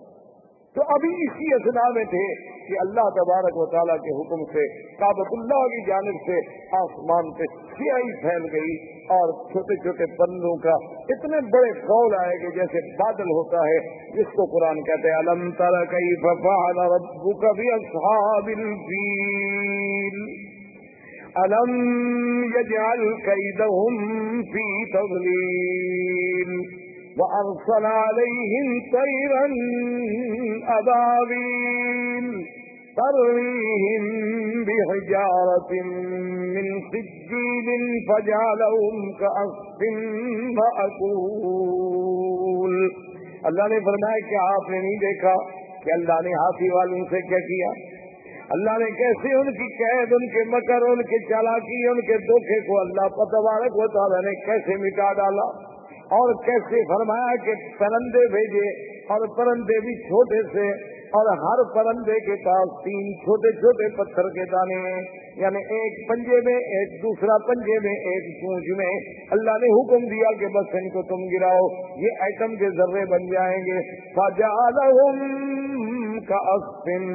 [0.76, 2.22] تو ابھی اسی اسنا میں تھے
[2.68, 4.64] کہ اللہ تبارک و تعالیٰ کے حکم سے
[5.02, 6.38] کابت اللہ کی جانب سے
[6.78, 8.72] آسمان پہ سیاہی پھیل گئی
[9.16, 10.78] اور چھوٹے چھوٹے پنوں کا
[11.16, 13.76] اتنے بڑے قول آئے گے جیسے بادل ہوتا ہے،
[14.16, 20.18] جس کو قرآن کہتے ہیں، الم تر کئی ففعل ربک باصحاب الفیل؟
[21.42, 21.72] ألم
[22.56, 23.96] يجعل كيدهم
[27.20, 29.46] وأرسل عليهم طيرا
[30.80, 32.28] أبابيل
[32.98, 34.04] ترميهم
[34.68, 35.72] بحجارة
[36.56, 37.68] من سجيل
[38.10, 39.80] فجعلهم كأصف
[40.60, 41.94] مأكول.
[43.50, 45.36] اللہ نے فرمایا کہ آپ نے نہیں دیکھا
[45.84, 47.72] کہ اللہ نے ہاتھی والوں سے کیا کیا؟
[48.50, 52.58] اللہ نے کیسے ان کی قید، ان کے مکر، ان کے چالاکی، ان کے دھوکے
[52.68, 55.48] کو اللہ پتوارک و تعالیٰ نے کیسے مٹا ڈالا؟
[56.14, 58.68] اور کیسے فرمایا کہ پرندے بھیجے
[59.14, 64.46] اور پرندے بھی چھوٹے سے اور ہر پرندے کے پاس تین چھوٹے چھوٹے پتھر کے
[64.52, 65.02] دانے
[65.36, 68.90] یعنی ایک پنجے میں، ایک دوسرا پنجے میں، ایک پونچھ میں۔
[69.32, 71.68] اللہ نے حکم دیا کہ بس ان کو تم گراؤ،
[72.02, 74.06] یہ ایٹم کے ذرے بن جائیں گے۔
[76.20, 76.56] کا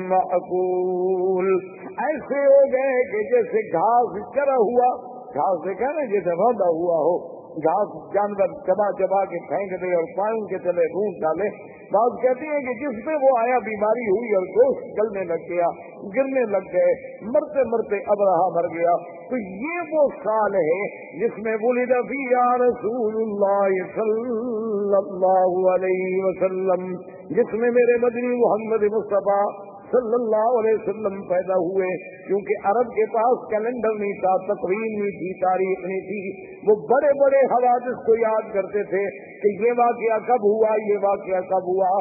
[0.08, 1.58] معقول
[1.98, 4.94] ایسے ہو گئے کہ جیسے گھاس چرا ہوا،
[5.34, 10.08] گھاس دیکھا نا، جیسے رودا ہوا ہو۔ گھاس، جانور چبا چبا کے پھینک دے اور
[10.16, 11.48] پانی کے تلے روٹ ڈالے۔
[11.92, 15.68] بات کہتے ہیں کہ جس میں وہ آیا، بیماری ہوئی اور گوشت گلنے لگ گیا،
[16.16, 16.90] گرنے لگ گئے،
[17.22, 18.96] مرتے مرتے اب رہا مر گیا۔
[19.30, 20.80] تو یہ وہ سال ہے
[21.20, 26.92] جس میں بولی رفیع رسول اللہ صلی اللہ علیہ وسلم،
[27.30, 29.42] جس میں میرے مدنی محمد مصطفیٰ
[29.92, 31.88] صلی اللہ علیہ وسلم پیدا ہوئے،
[32.26, 36.22] کیونکہ عرب کے پاس کیلنڈر نہیں تھا تقریر نہیں تھی، تاریخ نہیں تھی،
[36.68, 39.04] وہ بڑے بڑے حوادث کو یاد کرتے تھے
[39.44, 41.92] کہ یہ واقعہ کب ہوا، یہ واقعہ کب ہوا۔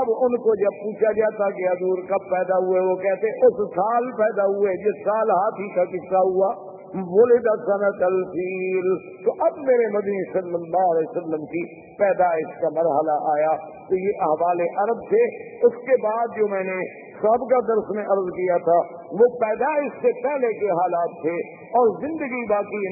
[0.00, 4.12] اب ان کو جب پوچھا جاتا کہ حضور کب پیدا ہوئے، وہ کہتے، اس سال
[4.12, 10.32] پیدا ہوئے، جس سال ہاتھی کا قصہ ہوا۔ ولد صنعت الفیل تو اب میرے مدنی
[10.32, 13.56] صلی اللہ علیہ وسلم کی پیدائش کا مرحلہ آیا۔
[13.88, 18.30] تو یہ احوال عرب تھے۔ اس کے بعد جو میں نے سابقہ درس میں عرض
[18.30, 22.82] کیا تھا، وہ پیدائش سے پہلے کے حالات تھے اور زندگی باقی